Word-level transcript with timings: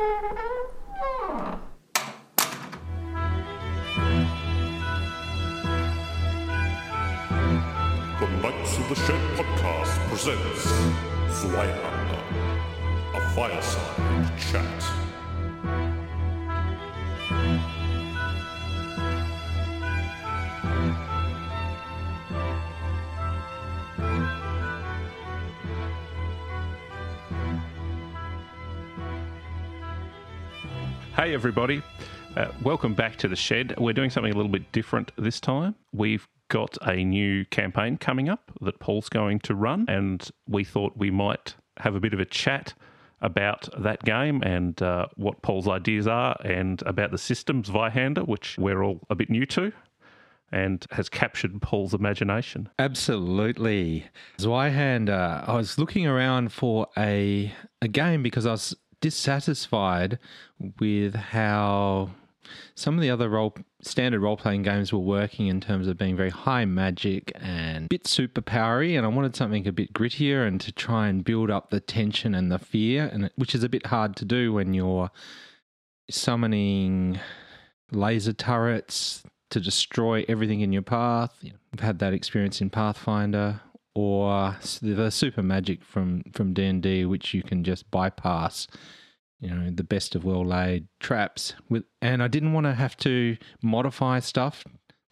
The 0.00 0.06
Knights 8.40 8.78
of 8.78 8.88
the 8.88 8.94
Shed 8.94 9.20
podcast 9.36 9.98
presents 10.08 10.64
Zweihander, 11.28 12.22
a 13.14 13.20
fireside 13.34 14.38
chat. 14.38 15.09
Hey, 31.30 31.34
everybody. 31.34 31.80
Uh, 32.36 32.48
welcome 32.64 32.92
back 32.92 33.14
to 33.18 33.28
the 33.28 33.36
shed. 33.36 33.76
We're 33.78 33.92
doing 33.92 34.10
something 34.10 34.32
a 34.32 34.36
little 34.36 34.50
bit 34.50 34.72
different 34.72 35.12
this 35.16 35.38
time. 35.38 35.76
We've 35.92 36.26
got 36.48 36.76
a 36.84 37.04
new 37.04 37.44
campaign 37.44 37.98
coming 37.98 38.28
up 38.28 38.50
that 38.62 38.80
Paul's 38.80 39.08
going 39.08 39.38
to 39.44 39.54
run, 39.54 39.84
and 39.86 40.28
we 40.48 40.64
thought 40.64 40.96
we 40.96 41.12
might 41.12 41.54
have 41.76 41.94
a 41.94 42.00
bit 42.00 42.14
of 42.14 42.18
a 42.18 42.24
chat 42.24 42.74
about 43.20 43.68
that 43.78 44.02
game 44.02 44.42
and 44.42 44.82
uh, 44.82 45.06
what 45.14 45.40
Paul's 45.40 45.68
ideas 45.68 46.08
are, 46.08 46.36
and 46.44 46.82
about 46.82 47.12
the 47.12 47.18
systems 47.18 47.70
Zweihander, 47.70 48.26
which 48.26 48.58
we're 48.58 48.82
all 48.82 48.98
a 49.08 49.14
bit 49.14 49.30
new 49.30 49.46
to. 49.46 49.72
And 50.50 50.84
has 50.90 51.08
captured 51.08 51.62
Paul's 51.62 51.94
imagination. 51.94 52.68
Absolutely. 52.80 54.06
Zweihander, 54.38 55.48
I 55.48 55.54
was 55.54 55.78
looking 55.78 56.08
around 56.08 56.52
for 56.52 56.88
a 56.98 57.54
a 57.80 57.86
game 57.86 58.24
because 58.24 58.46
I 58.46 58.50
was 58.50 58.74
dissatisfied 59.00 60.18
with 60.78 61.14
how 61.14 62.10
some 62.74 62.94
of 62.94 63.00
the 63.00 63.10
other 63.10 63.28
role 63.28 63.54
standard 63.82 64.20
role 64.20 64.36
playing 64.36 64.62
games 64.62 64.92
were 64.92 64.98
working 64.98 65.46
in 65.46 65.60
terms 65.60 65.86
of 65.86 65.96
being 65.96 66.16
very 66.16 66.30
high 66.30 66.64
magic 66.64 67.32
and 67.36 67.88
bit 67.88 68.04
superpowery 68.04 68.96
and 68.96 69.06
I 69.06 69.08
wanted 69.08 69.36
something 69.36 69.66
a 69.66 69.72
bit 69.72 69.92
grittier 69.92 70.46
and 70.46 70.60
to 70.60 70.72
try 70.72 71.08
and 71.08 71.24
build 71.24 71.50
up 71.50 71.70
the 71.70 71.80
tension 71.80 72.34
and 72.34 72.50
the 72.50 72.58
fear 72.58 73.08
and 73.12 73.30
which 73.36 73.54
is 73.54 73.62
a 73.62 73.68
bit 73.68 73.86
hard 73.86 74.16
to 74.16 74.24
do 74.24 74.52
when 74.52 74.74
you're 74.74 75.10
summoning 76.10 77.20
laser 77.92 78.32
turrets 78.32 79.22
to 79.50 79.60
destroy 79.60 80.24
everything 80.28 80.60
in 80.60 80.72
your 80.72 80.82
path. 80.82 81.34
You 81.40 81.50
know, 81.50 81.58
I've 81.74 81.80
had 81.80 81.98
that 82.00 82.12
experience 82.12 82.60
in 82.60 82.70
Pathfinder 82.70 83.60
or 83.94 84.56
the 84.82 85.10
super 85.10 85.42
magic 85.42 85.84
from 85.84 86.22
from 86.32 86.52
D 86.52 86.64
and 86.64 86.82
D, 86.82 87.04
which 87.04 87.34
you 87.34 87.42
can 87.42 87.64
just 87.64 87.90
bypass. 87.90 88.66
You 89.40 89.48
know, 89.48 89.70
the 89.70 89.84
best 89.84 90.14
of 90.14 90.24
well 90.24 90.44
laid 90.44 90.86
traps 90.98 91.54
with, 91.70 91.84
and 92.02 92.22
I 92.22 92.28
didn't 92.28 92.52
want 92.52 92.66
to 92.66 92.74
have 92.74 92.96
to 92.98 93.38
modify 93.62 94.20
stuff 94.20 94.64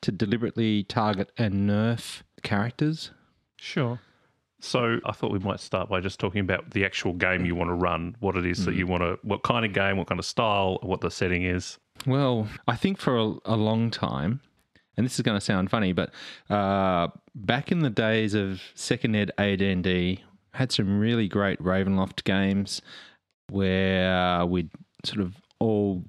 to 0.03 0.13
deliberately 0.13 0.85
target 0.85 1.33
and 1.39 1.69
nerf 1.69 2.23
characters. 2.43 3.11
Sure. 3.57 4.01
So 4.61 4.99
I 5.07 5.13
thought 5.13 5.31
we 5.31 5.39
might 5.39 5.61
start 5.61 5.89
by 5.89 6.01
just 6.01 6.19
talking 6.19 6.41
about 6.41 6.73
the 6.73 6.85
actual 6.85 7.13
game 7.13 7.45
you 7.45 7.55
want 7.55 7.69
to 7.69 7.75
run, 7.75 8.17
what 8.19 8.37
it 8.37 8.45
is 8.45 8.65
that 8.65 8.75
mm. 8.75 8.79
you 8.79 8.87
want 8.87 9.03
to, 9.03 9.19
what 9.23 9.45
kind 9.45 9.65
of 9.65 9.73
game, 9.73 9.97
what 9.97 10.09
kind 10.09 10.19
of 10.19 10.27
style, 10.27 10.79
what 10.83 11.01
the 11.01 11.11
setting 11.11 11.45
is. 11.45 11.79
Well, 12.07 12.49
I 12.67 12.75
think 12.75 12.99
for 12.99 13.17
a, 13.17 13.35
a 13.45 13.57
long 13.57 13.91
time, 13.91 14.41
and 14.99 15.07
this 15.07 15.15
is 15.15 15.23
going 15.23 15.39
to 15.39 15.45
sound 15.45 15.71
funny, 15.71 15.93
but 15.93 16.13
uh, 16.51 17.07
back 17.33 17.71
in 17.71 17.79
the 17.79 17.89
days 17.89 18.35
of 18.35 18.61
second 18.75 19.15
ed 19.15 19.31
AD&D, 19.39 20.25
had 20.55 20.73
some 20.73 20.99
really 20.99 21.29
great 21.29 21.61
Ravenloft 21.61 22.25
games 22.25 22.83
where 23.49 24.45
we'd 24.45 24.71
sort 25.05 25.21
of 25.21 25.37
all 25.61 26.03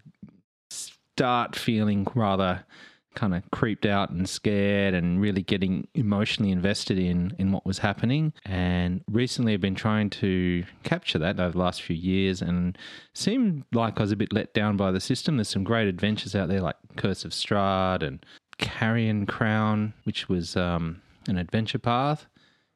start 0.72 1.56
feeling 1.56 2.08
rather 2.16 2.66
kind 3.14 3.36
of 3.36 3.44
creeped 3.52 3.86
out 3.86 4.10
and 4.10 4.28
scared 4.28 4.96
and 4.96 5.22
really 5.22 5.44
getting 5.44 5.88
emotionally 5.94 6.52
invested 6.52 6.98
in 6.98 7.36
in 7.38 7.52
what 7.52 7.66
was 7.68 7.80
happening. 7.80 8.34
And 8.46 9.04
recently 9.08 9.54
I've 9.54 9.62
been 9.62 9.76
trying 9.76 10.10
to 10.12 10.64
capture 10.82 11.20
that 11.20 11.40
over 11.40 11.52
the 11.52 11.60
last 11.60 11.84
few 11.84 11.96
years 11.96 12.42
and 12.42 12.76
seemed 13.14 13.66
like 13.72 14.00
I 14.00 14.04
was 14.04 14.12
a 14.12 14.16
bit 14.16 14.34
let 14.34 14.54
down 14.56 14.78
by 14.78 14.92
the 14.92 15.00
system. 15.00 15.38
There's 15.38 15.50
some 15.50 15.64
great 15.64 15.88
adventures 15.88 16.36
out 16.36 16.48
there 16.48 16.62
like 16.62 16.78
Curse 16.96 17.24
of 17.24 17.32
Strahd 17.32 18.02
and 18.02 18.26
Carrion 18.60 19.26
Crown 19.26 19.94
which 20.04 20.30
was 20.30 20.56
um, 20.56 21.02
an 21.28 21.38
adventure 21.38 21.80
path 21.80 22.28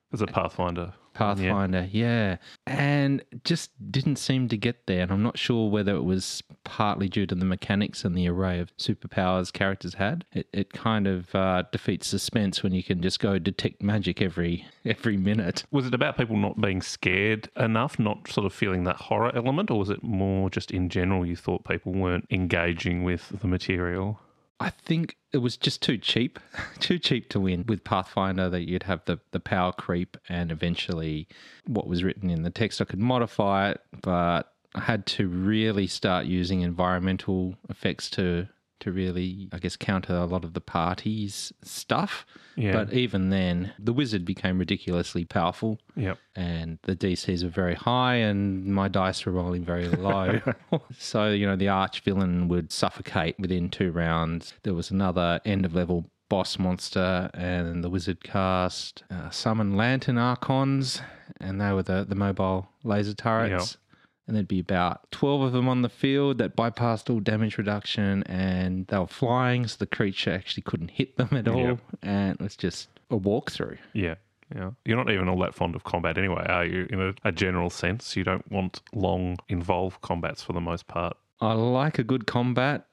It 0.10 0.14
was 0.14 0.22
a 0.22 0.28
Pathfinder. 0.28 0.94
Pathfinder, 1.14 1.88
yeah. 1.92 2.38
And 2.66 3.24
just 3.44 3.70
didn't 3.92 4.16
seem 4.16 4.48
to 4.50 4.58
get 4.58 4.88
there. 4.88 5.02
And 5.02 5.12
I'm 5.12 5.24
not 5.24 5.38
sure 5.38 5.70
whether 5.70 5.96
it 5.96 6.04
was 6.04 6.42
partly 6.64 7.08
due 7.08 7.26
to 7.28 7.36
the 7.36 7.46
mechanics 7.46 8.04
and 8.04 8.18
the 8.18 8.28
array 8.28 8.60
of 8.60 8.76
superpowers 8.78 9.54
characters 9.54 9.94
had. 9.96 10.26
It, 10.34 10.48
it 10.52 10.74
kind 10.74 11.08
of 11.08 11.34
uh, 11.36 11.64
defeats 11.72 12.08
suspense 12.08 12.64
when 12.64 12.74
you 12.74 12.84
can 12.84 13.02
just 13.02 13.20
go 13.20 13.38
detect 13.38 13.82
magic 13.82 14.22
every 14.22 14.66
every 14.86 15.18
minute. 15.18 15.64
Was 15.72 15.86
it 15.86 15.94
about 15.94 16.18
people 16.18 16.38
not 16.38 16.60
being 16.60 16.82
scared 16.82 17.50
enough, 17.56 18.00
not 18.00 18.28
sort 18.28 18.46
of 18.46 18.54
feeling 18.54 18.84
that 18.86 18.96
horror 18.96 19.32
element, 19.36 19.70
or 19.70 19.80
was 19.80 19.90
it 19.90 20.04
more 20.04 20.50
just 20.50 20.72
in 20.72 20.90
general 20.90 21.26
you 21.26 21.36
thought 21.36 21.64
people 21.64 21.94
weren't 21.94 22.26
engaging 22.32 23.04
with 23.04 23.40
the 23.40 23.48
material? 23.48 24.20
I 24.60 24.70
think 24.70 25.18
it 25.32 25.40
was 25.40 25.58
just 25.58 25.82
too 25.82 25.98
cheap, 25.98 26.40
too 26.80 27.00
cheap 27.00 27.30
to 27.30 27.40
win 27.40 27.66
with 27.68 27.84
Pathfinder 27.84 28.50
that 28.50 28.68
you'd 28.68 28.84
have 28.84 29.04
the, 29.06 29.20
the 29.32 29.40
power 29.40 29.74
creep 29.74 30.18
and 30.30 30.52
eventually 30.52 31.28
what 31.66 31.88
was 31.88 32.04
written 32.04 32.30
in 32.30 32.44
the 32.44 32.50
text. 32.50 32.82
I 32.82 32.86
could 32.86 33.00
modify 33.00 33.72
it, 33.72 33.82
but 34.02 34.54
I 34.76 34.82
had 34.82 35.06
to 35.08 35.28
really 35.28 35.88
start 35.88 36.26
using 36.26 36.62
environmental 36.62 37.56
effects 37.70 38.10
to 38.12 38.48
to 38.80 38.92
really, 38.92 39.50
I 39.54 39.60
guess, 39.60 39.76
counter 39.76 40.16
a 40.16 40.26
lot 40.26 40.44
of 40.44 40.54
the 40.54 40.62
party's 40.62 41.54
stuff. 41.62 42.26
Yeah. 42.56 42.74
But 42.74 42.94
even 42.94 43.30
then, 43.30 43.74
the 43.80 43.94
wizard 43.94 44.26
became 44.26 44.60
ridiculously 44.60 45.26
powerful 45.26 45.80
Yep. 45.96 46.18
and 46.36 46.80
the 46.84 46.96
DCs 46.96 47.44
were 47.44 47.50
very 47.50 47.76
high 47.76 48.16
and 48.16 48.66
my 48.66 48.88
dice 48.88 49.26
were 49.26 49.32
rolling 49.32 49.64
very 49.64 49.88
low. 49.88 50.40
so, 50.98 51.30
you 51.30 51.46
know, 51.46 51.56
the 51.56 51.70
arch 51.70 52.02
villain 52.02 52.48
would 52.50 52.72
suffocate 52.72 53.40
within 53.40 53.70
two 53.70 53.92
rounds. 53.92 54.54
There 54.64 54.74
was 54.74 54.92
another 54.92 55.40
end 55.46 55.66
of 55.66 55.74
level 55.74 56.10
boss 56.30 56.58
monster 56.58 57.30
and 57.34 57.84
the 57.84 57.90
wizard 57.90 58.24
cast 58.24 59.04
uh, 59.12 59.30
summon 59.30 59.76
lantern 59.78 60.18
archons 60.18 61.02
and 61.40 61.62
they 61.62 61.72
were 61.72 61.84
the, 61.84 62.06
the 62.08 62.16
mobile 62.16 62.70
laser 62.84 63.14
turrets. 63.14 63.78
And 64.26 64.36
there'd 64.36 64.48
be 64.48 64.60
about 64.60 65.12
12 65.12 65.42
of 65.42 65.52
them 65.52 65.68
on 65.68 65.82
the 65.82 65.90
field 65.90 66.38
that 66.38 66.56
bypassed 66.56 67.10
all 67.10 67.20
damage 67.20 67.58
reduction 67.58 68.24
and 68.24 68.88
they 68.88 68.98
were 68.98 69.08
flying, 69.08 69.68
so 69.68 69.76
the 69.78 69.86
creature 69.86 70.32
actually 70.32 70.64
couldn't 70.64 70.92
hit 70.92 71.18
them 71.18 71.30
at 71.34 71.48
all. 71.48 71.60
Yep. 71.60 71.80
And 72.02 72.36
it 72.36 72.42
was 72.42 72.56
just 72.56 72.88
a 73.10 73.18
walkthrough. 73.18 73.78
Yeah. 73.94 74.16
Yeah. 74.56 74.72
You're 74.86 74.98
not 74.98 75.10
even 75.10 75.28
all 75.28 75.40
that 75.40 75.56
fond 75.56 75.76
of 75.76 75.84
combat 75.84 76.18
anyway, 76.18 76.46
are 76.48 76.66
you? 76.66 76.88
In 76.90 77.02
a, 77.02 77.14
a 77.24 77.32
general 77.32 77.70
sense, 77.70 78.16
you 78.16 78.24
don't 78.24 78.50
want 78.52 78.82
long, 78.94 79.38
involved 79.50 80.02
combats 80.02 80.44
for 80.44 80.54
the 80.54 80.62
most 80.62 80.88
part. 80.88 81.18
I 81.42 81.54
like 81.54 82.00
a 82.00 82.04
good 82.04 82.28
combat. 82.28 82.86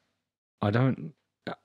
I 0.63 0.71
don't. 0.71 1.13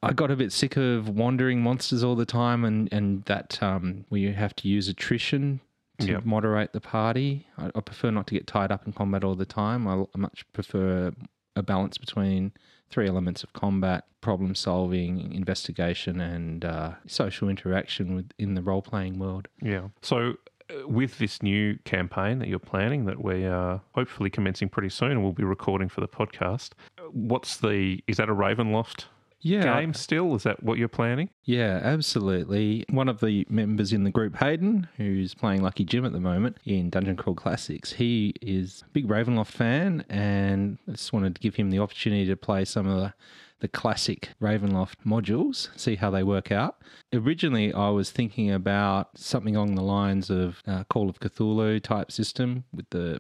I 0.02 0.14
got 0.14 0.32
a 0.32 0.36
bit 0.36 0.52
sick 0.52 0.78
of 0.78 1.10
wandering 1.10 1.62
monsters 1.62 2.04
all 2.04 2.16
the 2.16 2.26
time, 2.26 2.64
and 2.66 2.92
and 2.92 3.24
that 3.26 3.62
um, 3.62 4.06
where 4.10 4.20
you 4.20 4.34
have 4.34 4.56
to 4.58 4.68
use 4.68 4.88
attrition 4.88 5.62
to 6.00 6.08
Yep. 6.08 6.26
moderate 6.26 6.74
the 6.74 6.82
party. 6.82 7.48
I, 7.58 7.68
I 7.76 7.80
prefer 7.82 8.12
not 8.12 8.28
to 8.28 8.34
get 8.34 8.48
tied 8.48 8.72
up 8.72 8.86
in 8.86 8.94
combat 8.94 9.24
all 9.24 9.36
the 9.36 9.46
time. 9.46 9.88
I, 9.88 10.02
I 10.14 10.18
much 10.18 10.46
prefer 10.54 11.12
a 11.56 11.64
balance 11.64 11.98
between 11.98 12.52
three 12.90 13.08
elements 13.08 13.44
of 13.44 13.54
combat: 13.54 14.06
problem 14.22 14.56
solving, 14.56 15.32
investigation, 15.34 16.20
and 16.22 16.66
uh, 16.66 16.92
social 17.08 17.50
interaction 17.50 18.16
within 18.16 18.56
the 18.56 18.62
role 18.62 18.82
playing 18.82 19.20
world. 19.20 19.48
Yeah. 19.62 19.88
So, 20.02 20.34
uh, 20.70 20.88
with 20.88 21.18
this 21.18 21.42
new 21.42 21.78
campaign 21.86 22.40
that 22.40 22.48
you're 22.48 22.60
planning, 22.60 23.06
that 23.06 23.24
we 23.24 23.46
are 23.46 23.82
hopefully 23.94 24.30
commencing 24.30 24.68
pretty 24.70 24.90
soon, 24.90 25.24
we'll 25.24 25.32
be 25.32 25.44
recording 25.44 25.90
for 25.90 26.02
the 26.02 26.08
podcast. 26.08 26.72
What's 27.12 27.58
the? 27.58 28.04
Is 28.08 28.18
that 28.18 28.30
a 28.30 28.34
Ravenloft 28.36 29.06
Yeah, 29.42 29.80
game 29.80 29.94
still? 29.94 30.34
Is 30.36 30.44
that 30.44 30.64
what 30.64 30.78
you're 30.80 30.88
planning? 30.88 31.30
Yeah, 31.44 31.80
absolutely. 31.84 32.86
One 32.90 33.08
of 33.08 33.20
the 33.20 33.46
members 33.50 33.94
in 33.94 34.04
the 34.04 34.10
group, 34.12 34.38
Hayden, 34.38 34.88
who's 34.98 35.34
playing 35.36 35.62
Lucky 35.62 35.84
Jim 35.86 36.04
at 36.06 36.14
the 36.14 36.20
moment 36.20 36.58
in 36.66 36.90
Dungeon 36.90 37.16
Crawl 37.16 37.36
Classics, 37.36 37.94
he 37.94 38.34
is 38.42 38.84
a 38.86 38.90
big 38.90 39.08
Ravenloft 39.08 39.48
fan, 39.48 40.04
and 40.10 40.80
I 40.88 40.92
just 40.94 41.14
wanted 41.14 41.36
to 41.36 41.42
give 41.42 41.56
him 41.56 41.70
the 41.70 41.80
opportunity 41.80 42.26
to 42.26 42.36
play 42.36 42.66
some 42.66 42.88
of 42.88 43.00
the, 43.00 43.14
the 43.60 43.68
classic 43.68 44.30
Ravenloft 44.42 44.96
modules, 45.06 45.70
see 45.78 45.96
how 45.96 46.10
they 46.10 46.24
work 46.24 46.52
out. 46.52 46.78
Originally, 47.14 47.72
I 47.72 47.90
was 47.90 48.10
thinking 48.12 48.52
about 48.52 49.18
something 49.18 49.56
along 49.56 49.76
the 49.76 49.84
lines 49.84 50.30
of 50.32 50.64
uh, 50.66 50.86
Call 50.86 51.08
of 51.10 51.20
Cthulhu 51.20 51.82
type 51.84 52.12
system 52.12 52.64
with 52.74 52.90
the 52.90 53.20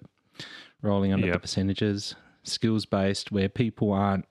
rolling 0.81 1.13
under 1.13 1.27
Yep. 1.27 1.33
the 1.35 1.39
percentages, 1.39 2.15
skills 2.43 2.85
based, 2.85 3.31
where 3.31 3.47
people 3.49 3.91
aren't 3.91 4.25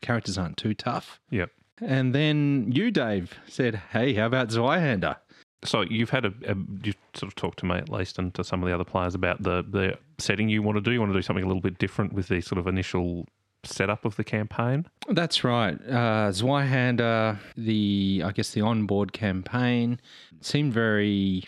characters 0.00 0.38
aren't 0.38 0.56
too 0.56 0.74
tough. 0.74 1.20
Yep. 1.30 1.50
And 1.80 2.14
then 2.14 2.70
you, 2.72 2.90
Dave, 2.90 3.34
said, 3.46 3.76
Hey, 3.92 4.14
how 4.14 4.26
about 4.26 4.48
Zweihander? 4.48 5.16
So 5.64 5.82
you've 5.82 6.10
had 6.10 6.24
a, 6.24 6.32
a 6.46 6.54
you 6.84 6.92
sort 7.14 7.32
of 7.32 7.34
talked 7.34 7.58
to 7.60 7.66
me 7.66 7.76
at 7.76 7.88
least 7.88 8.18
and 8.18 8.32
to 8.34 8.44
some 8.44 8.62
of 8.62 8.68
the 8.68 8.74
other 8.74 8.84
players 8.84 9.14
about 9.16 9.42
the 9.42 9.64
the 9.68 9.98
setting 10.18 10.48
you 10.48 10.62
want 10.62 10.76
to 10.76 10.80
do. 10.80 10.92
You 10.92 11.00
want 11.00 11.12
to 11.12 11.18
do 11.18 11.22
something 11.22 11.44
a 11.44 11.48
little 11.48 11.60
bit 11.60 11.78
different 11.78 12.12
with 12.12 12.28
the 12.28 12.40
sort 12.40 12.58
of 12.58 12.68
initial 12.68 13.26
setup 13.64 14.04
of 14.04 14.14
the 14.14 14.22
campaign. 14.22 14.86
That's 15.08 15.42
right. 15.42 15.74
Uh, 15.88 16.30
Zweihander, 16.30 17.38
the 17.56 18.22
I 18.24 18.30
guess 18.30 18.52
the 18.52 18.60
onboard 18.60 19.12
campaign 19.12 20.00
seemed 20.40 20.72
very 20.72 21.44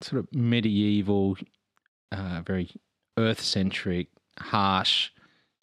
sort 0.00 0.20
of 0.20 0.32
medieval, 0.32 1.36
uh, 2.12 2.42
very 2.46 2.70
earth 3.18 3.40
centric, 3.40 4.08
harsh, 4.38 5.10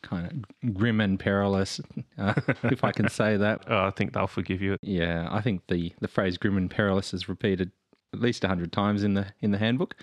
kind 0.07 0.45
of 0.63 0.73
grim 0.73 1.01
and 1.01 1.19
perilous, 1.19 1.81
uh, 2.17 2.33
if 2.63 2.83
I 2.83 2.91
can 2.91 3.09
say 3.09 3.37
that. 3.37 3.69
Uh, 3.69 3.85
I 3.85 3.91
think 3.91 4.13
they'll 4.13 4.27
forgive 4.27 4.61
you. 4.61 4.77
Yeah, 4.81 5.27
I 5.29 5.41
think 5.41 5.61
the 5.67 5.93
the 5.99 6.07
phrase 6.07 6.37
"grim 6.37 6.57
and 6.57 6.69
perilous" 6.69 7.13
is 7.13 7.29
repeated 7.29 7.71
at 8.13 8.21
least 8.21 8.43
a 8.43 8.47
hundred 8.47 8.71
times 8.71 9.03
in 9.03 9.13
the 9.13 9.27
in 9.41 9.51
the 9.51 9.57
handbook. 9.57 9.95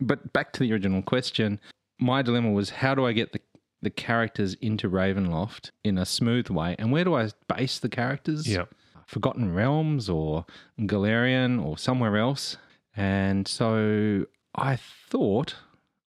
But 0.00 0.32
back 0.32 0.52
to 0.54 0.60
the 0.60 0.72
original 0.72 1.02
question, 1.02 1.60
my 1.98 2.22
dilemma 2.22 2.50
was 2.52 2.70
how 2.70 2.94
do 2.94 3.04
I 3.06 3.12
get 3.12 3.32
the 3.32 3.40
the 3.82 3.90
characters 3.90 4.54
into 4.60 4.90
Ravenloft 4.90 5.70
in 5.84 5.98
a 5.98 6.04
smooth 6.04 6.50
way, 6.50 6.76
and 6.78 6.92
where 6.92 7.04
do 7.04 7.14
I 7.14 7.30
base 7.48 7.78
the 7.78 7.88
characters? 7.88 8.46
Yeah. 8.46 8.64
Forgotten 9.06 9.54
Realms 9.54 10.08
or 10.08 10.46
Golarion 10.78 11.64
or 11.64 11.76
somewhere 11.76 12.16
else. 12.16 12.56
And 12.94 13.48
so 13.48 14.26
I 14.54 14.76
thought 14.76 15.56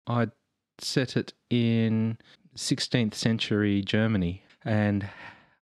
I'd 0.08 0.32
set 0.80 1.16
it 1.16 1.34
in 1.50 2.18
16th 2.58 3.14
century 3.14 3.82
Germany, 3.82 4.44
and 4.66 5.08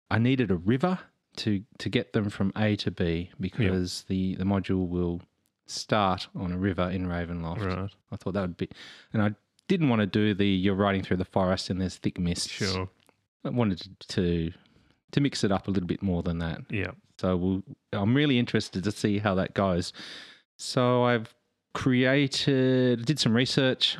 I 0.09 0.17
needed 0.17 0.49
a 0.51 0.55
river 0.55 0.99
to 1.37 1.61
to 1.79 1.89
get 1.89 2.13
them 2.13 2.29
from 2.29 2.51
A 2.55 2.75
to 2.77 2.91
B 2.91 3.29
because 3.39 4.05
the 4.07 4.35
the 4.35 4.45
module 4.45 4.87
will 4.87 5.21
start 5.67 6.27
on 6.35 6.51
a 6.51 6.57
river 6.57 6.89
in 6.89 7.07
Ravenloft. 7.07 7.65
Right. 7.65 7.91
I 8.11 8.15
thought 8.15 8.33
that 8.33 8.41
would 8.41 8.57
be, 8.57 8.69
and 9.13 9.21
I 9.21 9.35
didn't 9.67 9.89
want 9.89 9.99
to 10.01 10.05
do 10.05 10.33
the 10.33 10.47
you're 10.47 10.75
riding 10.75 11.03
through 11.03 11.17
the 11.17 11.25
forest 11.25 11.69
and 11.69 11.81
there's 11.81 11.97
thick 11.97 12.19
mists. 12.19 12.47
Sure. 12.47 12.89
I 13.43 13.49
wanted 13.49 13.87
to 14.09 14.51
to 15.11 15.21
mix 15.21 15.43
it 15.43 15.51
up 15.51 15.67
a 15.67 15.71
little 15.71 15.87
bit 15.87 16.01
more 16.01 16.23
than 16.23 16.39
that. 16.39 16.61
Yeah. 16.69 16.91
So 17.19 17.37
we'll, 17.37 17.63
I'm 17.93 18.13
really 18.13 18.37
interested 18.37 18.83
to 18.83 18.91
see 18.91 19.19
how 19.19 19.35
that 19.35 19.53
goes. 19.53 19.93
So 20.57 21.03
I've 21.03 21.33
created, 21.73 23.05
did 23.05 23.19
some 23.19 23.33
research 23.33 23.97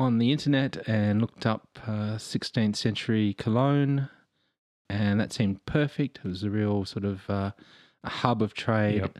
on 0.00 0.16
the 0.16 0.32
internet 0.32 0.88
and 0.88 1.20
looked 1.20 1.44
up 1.44 1.78
uh, 1.86 2.16
16th 2.16 2.74
century 2.74 3.34
Cologne, 3.34 4.08
and 4.88 5.20
that 5.20 5.32
seemed 5.32 5.64
perfect. 5.66 6.20
It 6.24 6.28
was 6.28 6.42
a 6.42 6.50
real 6.50 6.86
sort 6.86 7.04
of 7.04 7.28
uh, 7.28 7.50
a 8.02 8.10
hub 8.10 8.40
of 8.42 8.54
trade. 8.54 9.02
Yep. 9.02 9.18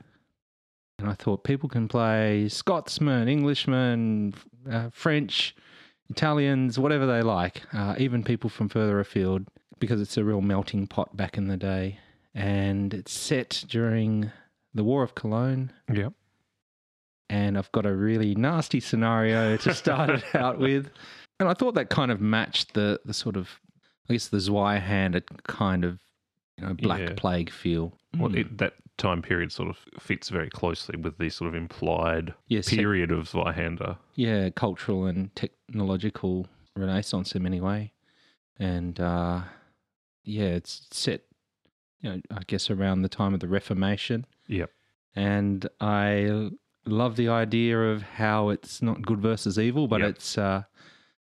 And 0.99 1.09
I 1.09 1.15
thought 1.15 1.44
people 1.44 1.69
can 1.69 1.87
play 1.87 2.49
Scotsman, 2.49 3.29
Englishman, 3.29 4.35
uh, 4.71 4.88
French, 4.91 5.55
Italians, 6.09 6.79
whatever 6.79 7.06
they 7.06 7.23
like, 7.23 7.62
uh, 7.73 7.94
even 7.99 8.25
people 8.25 8.50
from 8.50 8.69
further 8.69 9.00
afield, 9.00 9.47
because 9.79 10.00
it's 10.00 10.17
a 10.17 10.25
real 10.25 10.41
melting 10.41 10.87
pot 10.87 11.15
back 11.15 11.37
in 11.37 11.49
the 11.49 11.56
day. 11.56 11.99
And 12.35 12.94
it's 12.94 13.12
set 13.12 13.65
during 13.69 14.31
the 14.73 14.85
War 14.85 15.03
of 15.03 15.15
Cologne. 15.15 15.73
Yep. 15.93 16.15
And 17.31 17.56
I've 17.56 17.71
got 17.73 17.87
a 17.87 17.94
really 17.94 18.35
nasty 18.35 18.81
scenario 18.81 19.56
to 19.59 19.73
start 19.82 20.11
it 20.11 20.25
out 20.35 20.59
with. 20.59 20.91
And 21.38 21.49
I 21.49 21.55
thought 21.55 21.75
that 21.77 21.88
kind 21.88 22.11
of 22.11 22.21
matched 22.21 22.75
the, 22.75 23.00
the 23.05 23.15
sort 23.15 23.37
of, 23.37 23.49
I 24.09 24.15
guess, 24.15 24.29
the 24.29 24.41
Zwei 24.41 24.79
Zweihander 24.81 25.23
kind 25.44 25.85
of, 25.85 26.00
you 26.59 26.67
know, 26.67 26.75
Black 26.75 27.00
Yeah. 27.00 27.15
Plague 27.17 27.50
feel. 27.50 27.97
Well, 28.19 28.31
Mm. 28.31 28.37
it, 28.38 28.59
that 28.59 28.75
time 28.99 29.23
period 29.23 29.53
sort 29.53 29.71
of 29.71 29.79
fits 30.00 30.29
very 30.29 30.50
closely 30.50 30.99
with 30.99 31.17
the 31.19 31.31
sort 31.31 31.49
of 31.49 31.55
implied 31.55 32.35
Yes, 32.49 32.69
period 32.69 33.12
of 33.12 33.31
Zweihander. 33.31 33.97
yeah, 34.17 34.50
cultural 34.50 35.06
and 35.06 35.35
technological 35.37 36.47
renaissance 36.77 37.35
in 37.37 37.43
many 37.44 37.61
way, 37.61 37.93
and 38.59 38.99
uh, 39.00 39.43
yeah, 40.25 40.47
it's 40.49 40.87
set, 40.91 41.23
you 42.00 42.11
know, 42.11 42.21
I 42.31 42.43
guess 42.47 42.69
around 42.71 43.03
the 43.03 43.09
time 43.09 43.32
of 43.32 43.41
the 43.41 43.49
Reformation, 43.49 44.27
Yep. 44.49 44.71
and 45.15 45.67
I 45.81 46.50
love 46.87 47.17
the 47.17 47.29
idea 47.29 47.79
of 47.93 48.03
how 48.03 48.49
it's 48.50 48.81
not 48.82 49.03
good 49.03 49.21
versus 49.21 49.59
evil, 49.59 49.87
but 49.88 50.00
Yep. 50.00 50.11
it's 50.11 50.38
uh, 50.38 50.62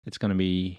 it's 0.04 0.18
going 0.18 0.30
to 0.30 0.36
be 0.36 0.78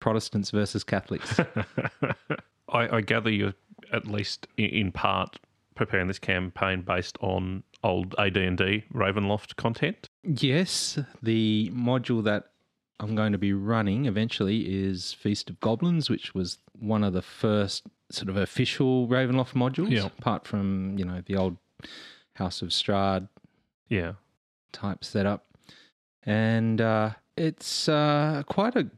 Protestants 0.00 0.50
versus 0.50 0.84
Catholics. 0.84 1.38
I, 2.68 2.96
I 2.96 3.00
gather 3.00 3.30
you're 3.30 3.54
at 3.92 4.06
least 4.06 4.46
in, 4.56 4.92
part 4.92 5.38
preparing 5.74 6.08
this 6.08 6.18
campaign 6.18 6.82
based 6.82 7.16
on 7.20 7.62
old 7.82 8.14
AD&D 8.18 8.84
Ravenloft 8.94 9.56
content. 9.56 10.08
yes, 10.22 10.98
the 11.22 11.70
module 11.74 12.22
that 12.24 12.50
I'm 13.00 13.14
going 13.14 13.32
to 13.32 13.38
be 13.38 13.52
running 13.52 14.06
eventually 14.06 14.60
is 14.72 15.12
Feast 15.12 15.50
of 15.50 15.60
Goblins, 15.60 16.08
which 16.08 16.32
was 16.34 16.58
one 16.78 17.04
of 17.04 17.12
the 17.12 17.22
first 17.22 17.82
sort 18.10 18.28
of 18.28 18.36
official 18.36 19.08
Ravenloft 19.08 19.52
modules, 19.54 19.90
Yeah. 19.90 20.06
apart 20.06 20.46
from, 20.46 20.96
you 20.98 21.04
know, 21.04 21.22
the 21.26 21.36
old 21.36 21.56
House 22.36 22.62
of 22.62 22.68
Strahd 22.70 23.28
Yeah. 23.88 24.12
type 24.72 25.04
setup. 25.04 25.46
And 26.24 26.80
uh, 26.80 27.10
it's 27.36 27.88
uh, 27.88 28.42
quite 28.46 28.76
a 28.76 28.88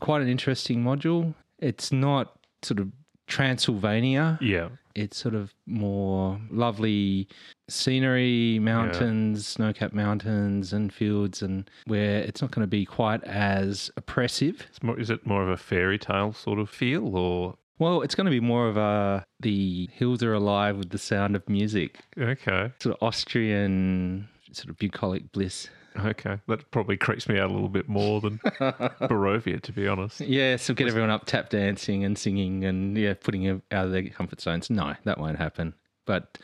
quite 0.00 0.22
an 0.22 0.28
interesting 0.28 0.82
module. 0.82 1.34
It's 1.58 1.92
not 1.92 2.38
sort 2.62 2.80
of 2.80 2.88
Transylvania. 3.26 4.38
Yeah. 4.40 4.68
It's 4.96 5.16
sort 5.16 5.34
of 5.36 5.54
more 5.66 6.40
lovely 6.50 7.28
scenery, 7.68 8.58
mountains, 8.60 9.46
snow-capped 9.46 9.94
mountains 9.94 10.72
and 10.72 10.92
fields, 10.92 11.42
and 11.42 11.70
where 11.86 12.18
it's 12.18 12.42
not 12.42 12.50
going 12.50 12.64
to 12.64 12.70
be 12.70 12.84
quite 12.84 13.22
as 13.22 13.90
oppressive. 13.96 14.66
It's 14.68 14.82
more, 14.82 14.98
is 14.98 15.08
it 15.10 15.24
more 15.24 15.44
of 15.44 15.48
a 15.48 15.56
fairy 15.56 15.98
tale 15.98 16.32
sort 16.32 16.58
of 16.58 16.68
feel 16.68 17.16
or 17.16 17.54
Well, 17.80 18.02
it's 18.02 18.14
going 18.14 18.26
to 18.26 18.30
be 18.30 18.40
more 18.40 18.68
of 18.68 18.76
a 18.76 19.26
the 19.40 19.88
hills 19.92 20.22
are 20.22 20.34
alive 20.34 20.76
with 20.76 20.90
the 20.90 20.98
sound 20.98 21.34
of 21.34 21.48
music, 21.48 21.98
okay. 22.16 22.72
sort 22.78 22.94
of 22.94 23.02
Austrian, 23.02 24.28
sort 24.52 24.68
of 24.68 24.76
bucolic 24.76 25.32
bliss. 25.32 25.68
Okay. 25.98 26.38
That 26.46 26.70
probably 26.70 26.98
creeps 26.98 27.26
me 27.26 27.38
out 27.38 27.50
a 27.50 27.52
little 27.52 27.70
bit 27.70 27.88
more 27.88 28.20
than 28.20 28.38
Barovia, 28.60 29.60
to 29.62 29.72
be 29.72 29.88
honest. 29.88 30.20
Yeah, 30.20 30.56
so 30.56 30.74
get 30.74 30.88
everyone 30.88 31.10
up 31.10 31.24
tap 31.24 31.48
dancing 31.48 32.04
and 32.04 32.16
singing 32.18 32.64
and 32.64 32.96
yeah, 32.96 33.14
putting 33.14 33.44
them 33.44 33.62
out 33.72 33.86
of 33.86 33.92
their 33.92 34.08
comfort 34.10 34.42
zones. 34.42 34.68
No, 34.68 34.94
that 35.04 35.18
won't 35.18 35.38
happen. 35.38 35.74
But 36.06 36.38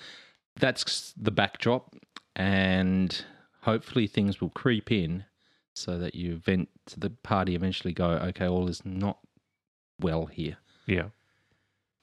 that's 0.57 1.13
the 1.19 1.31
backdrop, 1.31 1.95
and 2.35 3.25
hopefully 3.61 4.07
things 4.07 4.41
will 4.41 4.51
creep 4.51 4.91
in 4.91 5.25
so 5.75 5.99
that 5.99 6.15
you 6.15 6.33
event 6.33 6.71
the 6.97 7.11
party 7.11 7.55
eventually 7.55 7.93
go, 7.93 8.13
okay, 8.13 8.47
all 8.49 8.69
is 8.69 8.85
not 8.87 9.19
well 10.01 10.27
here. 10.27 10.57
Yeah. 10.87 11.09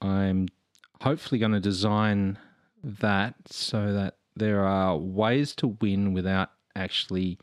I'm 0.03 0.47
hopefully 1.01 1.39
going 1.39 1.51
to 1.53 1.59
design 1.59 2.37
that 2.83 3.35
so 3.47 3.93
that 3.93 4.17
there 4.35 4.65
are 4.65 4.97
ways 4.97 5.55
to 5.57 5.67
win 5.67 6.13
without 6.13 6.51
actually 6.75 7.39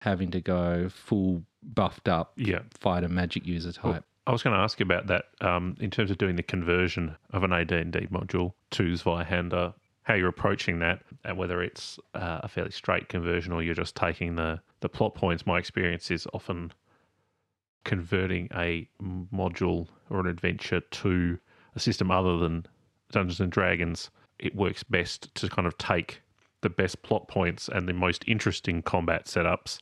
having 0.00 0.30
to 0.30 0.40
go 0.40 0.88
full 0.88 1.42
buffed 1.62 2.08
up 2.08 2.32
Yeah. 2.36 2.60
fighter 2.70 3.08
magic 3.08 3.46
user 3.46 3.72
Well, 3.82 3.94
type. 3.94 4.04
I 4.26 4.32
was 4.32 4.42
going 4.42 4.54
to 4.54 4.60
ask 4.62 4.78
you 4.78 4.84
about 4.84 5.06
that 5.08 5.24
um, 5.40 5.76
in 5.80 5.90
terms 5.90 6.10
of 6.10 6.18
doing 6.18 6.36
the 6.36 6.42
conversion 6.42 7.16
of 7.30 7.42
an 7.42 7.52
AD&D 7.52 8.08
module 8.12 8.52
to 8.72 8.82
Zweihander, 8.92 9.72
how 10.02 10.14
you're 10.14 10.28
approaching 10.28 10.78
that, 10.80 11.00
and 11.24 11.36
whether 11.38 11.62
it's 11.62 11.98
uh, 12.14 12.40
a 12.42 12.48
fairly 12.48 12.70
straight 12.70 13.08
conversion 13.08 13.52
or 13.52 13.62
you're 13.62 13.74
just 13.74 13.96
taking 13.96 14.36
the, 14.36 14.60
the 14.80 14.88
plot 14.88 15.14
points. 15.14 15.46
My 15.46 15.58
experience 15.58 16.10
is 16.10 16.26
often 16.32 16.72
converting 17.84 18.48
a 18.54 18.88
module 19.02 19.86
or 20.10 20.20
an 20.20 20.26
adventure 20.26 20.80
to 20.80 21.38
a 21.76 21.80
system 21.80 22.10
other 22.10 22.38
than 22.38 22.66
Dungeons 23.12 23.40
and 23.40 23.52
Dragons. 23.52 24.10
It 24.38 24.56
works 24.56 24.82
best 24.82 25.34
to 25.36 25.48
kind 25.48 25.66
of 25.66 25.78
take 25.78 26.22
the 26.62 26.70
best 26.70 27.02
plot 27.02 27.28
points 27.28 27.68
and 27.68 27.88
the 27.88 27.92
most 27.92 28.24
interesting 28.26 28.82
combat 28.82 29.26
setups 29.26 29.78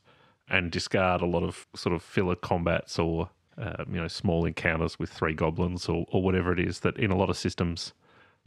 and 0.47 0.71
discard 0.71 1.21
a 1.21 1.25
lot 1.25 1.43
of 1.43 1.65
sort 1.75 1.95
of 1.95 2.03
filler 2.03 2.35
combats 2.35 2.99
or 2.99 3.29
uh, 3.57 3.83
you 3.89 3.99
know 3.99 4.07
small 4.07 4.45
encounters 4.45 4.99
with 4.99 5.09
three 5.09 5.33
goblins 5.33 5.87
or, 5.87 6.05
or 6.11 6.21
whatever 6.21 6.51
it 6.51 6.59
is 6.59 6.81
that 6.81 6.97
in 6.97 7.09
a 7.09 7.15
lot 7.15 7.29
of 7.29 7.37
systems 7.37 7.93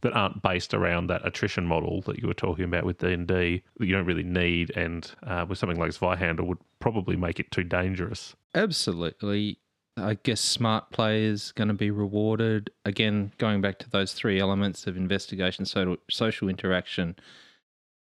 that 0.02 0.12
aren't 0.12 0.43
based 0.43 0.75
around 0.75 1.09
that 1.09 1.26
attrition 1.26 1.67
model 1.67 2.02
that 2.02 2.21
you 2.21 2.28
were 2.28 2.35
talking 2.35 2.64
about 2.64 2.85
with 2.85 2.99
D&D 2.99 3.26
that 3.26 3.87
you 3.87 3.93
don't 3.93 4.07
really 4.07 4.23
need 4.23 4.71
and 4.76 5.11
uh, 5.26 5.45
with 5.49 5.59
something 5.59 5.78
like 5.78 5.90
Zweihander 5.90 6.47
would 6.47 6.59
probably 6.78 7.17
make 7.17 7.40
it 7.40 7.50
too 7.50 7.64
dangerous. 7.64 8.37
Absolutely. 8.55 9.59
I 9.99 10.19
guess 10.23 10.40
smart 10.40 10.90
play 10.90 11.25
is 11.25 11.52
going 11.52 11.69
to 11.69 11.75
be 11.75 11.90
rewarded. 11.90 12.71
Again, 12.85 13.33
going 13.38 13.61
back 13.61 13.78
to 13.81 13.90
those 13.90 14.12
three 14.12 14.40
elements 14.40 14.87
of 14.87 14.97
investigation, 14.97 15.64
social, 15.64 15.97
social 16.11 16.49
interaction, 16.49 17.17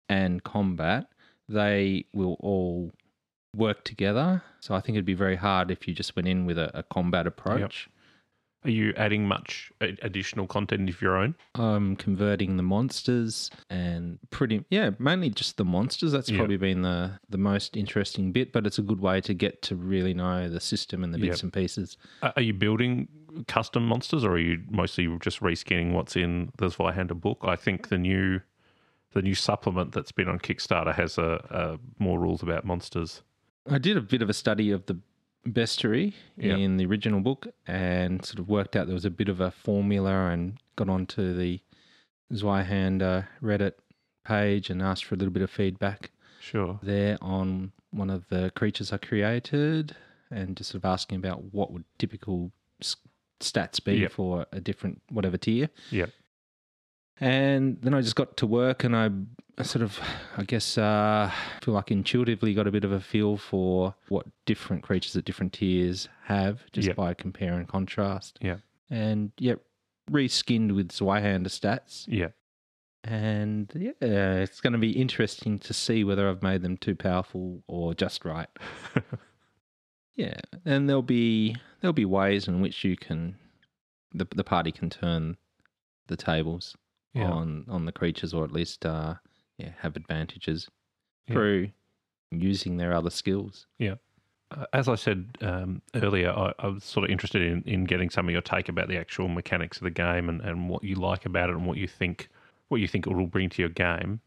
and 0.09 0.43
combat, 0.45 1.07
they 1.49 2.05
will 2.13 2.37
all 2.41 2.93
work 3.55 3.85
together. 3.85 4.43
So 4.61 4.75
I 4.75 4.81
think 4.81 4.97
it'd 4.97 5.05
be 5.05 5.15
very 5.15 5.37
hard 5.37 5.71
if 5.71 5.89
you 5.89 5.95
just 5.95 6.15
went 6.17 6.29
in 6.29 6.47
with 6.47 6.59
a, 6.59 6.71
a 6.79 6.83
combat 6.83 7.27
approach. 7.27 7.89
Are 8.67 8.71
you 8.71 8.93
adding 8.97 9.29
much 9.29 9.71
additional 9.81 10.49
content 10.49 10.89
of 10.91 11.01
your 11.01 11.17
own? 11.17 11.37
I'm 11.55 11.95
converting 11.95 12.57
the 12.57 12.65
monsters 12.65 13.49
and 13.71 14.19
pretty 14.31 14.65
yeah, 14.71 14.91
mainly 14.99 15.31
just 15.31 15.57
the 15.57 15.65
monsters. 15.65 16.11
That's 16.11 16.29
Yeah. 16.29 16.39
probably 16.39 16.57
been 16.57 16.83
the 16.83 17.13
the 17.31 17.39
most 17.39 17.77
interesting 17.77 18.33
bit, 18.33 18.53
but 18.53 18.67
it's 18.67 18.79
a 18.79 18.83
good 18.83 19.01
way 19.01 19.21
to 19.21 19.35
get 19.35 19.63
to 19.63 19.77
really 19.77 20.15
know 20.15 20.49
the 20.49 20.59
system 20.59 21.05
and 21.05 21.15
the 21.15 21.19
bits 21.19 21.45
and 21.45 21.53
pieces. 21.53 21.97
Are 22.23 22.33
are 22.35 22.43
you 22.43 22.55
building 22.55 23.07
custom 23.47 23.87
monsters, 23.87 24.25
or 24.25 24.33
are 24.33 24.39
you 24.39 24.61
mostly 24.69 25.07
just 25.21 25.41
reskinning 25.41 25.93
what's 25.93 26.17
in 26.17 26.51
the 26.59 26.67
Zweihander 26.67 27.21
book? 27.21 27.39
I 27.43 27.55
think 27.55 27.89
the 27.89 27.99
new 27.99 28.41
the 29.13 29.23
new 29.23 29.37
supplement 29.37 29.93
that's 29.93 30.11
been 30.13 30.29
on 30.29 30.41
Kickstarter 30.41 30.93
has 30.93 31.19
a, 31.19 31.39
a 31.51 31.79
more 32.03 32.19
rules 32.19 32.43
about 32.43 32.65
monsters. 32.65 33.23
I 33.71 33.79
did 33.79 33.97
a 33.97 34.01
bit 34.01 34.23
of 34.23 34.29
a 34.29 34.35
study 34.35 34.73
of 34.73 34.87
the 34.87 34.99
bestiary 35.47 36.13
Yep. 36.39 36.59
in 36.59 36.77
the 36.77 36.87
original 36.87 37.21
book 37.21 37.47
and 37.67 38.25
sort 38.25 38.39
of 38.39 38.49
worked 38.49 38.77
out 38.77 38.87
there 38.87 38.95
was 38.95 39.05
a 39.05 39.11
bit 39.11 39.29
of 39.29 39.41
a 39.41 39.51
formula 39.51 40.29
and 40.31 40.59
got 40.77 40.89
onto 40.89 41.35
the 41.35 41.61
Zweihander 42.33 43.27
Reddit 43.43 43.73
page 44.25 44.71
and 44.71 44.83
asked 44.83 45.05
for 45.05 45.15
a 45.15 45.19
little 45.19 45.33
bit 45.33 45.43
of 45.43 45.51
feedback 45.51 46.11
Sure. 46.41 46.79
there 46.83 47.17
on 47.23 47.73
one 47.91 48.11
of 48.11 48.29
the 48.29 48.51
creatures 48.57 48.93
I 48.93 48.99
created 48.99 49.95
and 50.31 50.57
just 50.57 50.71
sort 50.71 50.83
of 50.83 50.85
asking 50.87 51.19
about 51.19 51.55
what 51.55 51.73
would 51.73 51.85
typical 51.99 52.51
stats 53.41 53.83
be 53.83 53.99
Yep. 53.99 54.13
for 54.13 54.47
a 54.53 54.61
different 54.61 55.01
whatever 55.11 55.37
tier. 55.37 55.71
Yep. 55.91 56.11
And 57.21 57.79
then 57.81 57.95
I 57.95 58.01
just 58.03 58.17
got 58.17 58.37
to 58.39 58.47
work 58.47 58.85
and 58.85 58.95
I 58.95 59.11
sort 59.63 59.83
of, 59.83 59.99
I 60.37 60.43
guess, 60.45 60.77
uh, 60.77 61.31
feel 61.63 61.75
like 61.75 61.91
intuitively 61.91 62.53
got 62.53 62.67
a 62.67 62.71
bit 62.71 62.85
of 62.85 62.93
a 62.93 63.01
feel 63.01 63.37
for 63.39 63.95
what 64.09 64.27
different 64.45 64.83
creatures 64.83 65.17
at 65.17 65.25
different 65.25 65.55
tiers 65.55 66.09
have 66.25 66.61
just 66.73 66.89
Yep. 66.89 66.97
by 66.97 67.15
compare 67.15 67.55
and 67.55 67.67
contrast. 67.67 68.39
Yeah. 68.43 68.57
And 68.91 69.33
yeah, 69.39 69.55
reskinned 70.11 70.75
with 70.75 70.89
Zweihander 70.89 71.49
stats. 71.49 72.05
Yeah. 72.07 72.29
And 73.03 73.73
yeah, 73.75 73.93
it's 74.35 74.61
going 74.61 74.73
to 74.73 74.79
be 74.79 74.91
interesting 74.91 75.59
to 75.61 75.73
see 75.73 76.05
whether 76.05 76.29
I've 76.29 76.43
made 76.43 76.63
them 76.63 76.77
too 76.77 76.97
powerful 76.97 77.63
or 77.69 77.95
just 77.95 78.25
right. 78.25 78.49
yeah, 80.17 80.41
and 80.65 80.89
there'll 80.89 81.03
be 81.03 81.57
there'll 81.81 81.93
be 81.93 82.05
ways 82.05 82.49
in 82.49 82.61
which 82.61 82.83
you 82.85 82.97
can 82.97 83.37
the 84.13 84.27
the 84.35 84.43
party 84.43 84.73
can 84.73 84.91
turn 84.91 85.37
the 86.09 86.17
tables 86.17 86.77
Yeah. 87.17 87.31
on 87.31 87.65
on 87.69 87.85
the 87.87 87.93
creatures, 87.93 88.35
or 88.35 88.45
at 88.45 88.53
least 88.53 88.85
uh, 88.87 89.15
yeah 89.59 89.71
have 89.79 89.97
advantages 89.97 90.69
Yeah. 91.27 91.35
through 91.35 91.71
using 92.31 92.77
their 92.77 92.93
other 92.93 93.11
skills. 93.11 93.67
Uh, 94.51 94.65
As 94.73 94.89
I 94.89 94.95
said 94.95 95.27
um, 95.41 95.83
earlier, 95.97 96.31
I, 96.31 96.53
I 96.61 96.69
was 96.69 96.85
sort 96.85 97.05
of 97.05 97.11
interested 97.11 97.43
in, 97.43 97.63
in 97.67 97.85
getting 97.85 98.11
some 98.11 98.29
of 98.29 98.33
your 98.33 98.43
take 98.43 98.69
about 98.69 98.87
the 98.89 98.97
actual 98.97 99.27
mechanics 99.27 99.79
of 99.79 99.83
the 99.85 99.91
game 99.91 100.29
and, 100.29 100.41
and 100.41 100.69
what 100.69 100.85
you 100.85 100.95
like 100.95 101.27
about 101.27 101.51
it 101.51 101.57
and 101.57 101.67
what 101.67 101.79
you 101.79 101.89
think 101.89 102.29
what 102.69 102.81
you 102.81 102.87
think 102.87 103.07
it 103.07 103.13
will 103.13 103.27
bring 103.27 103.49
to 103.51 103.63
your 103.63 103.69
game. 103.71 104.21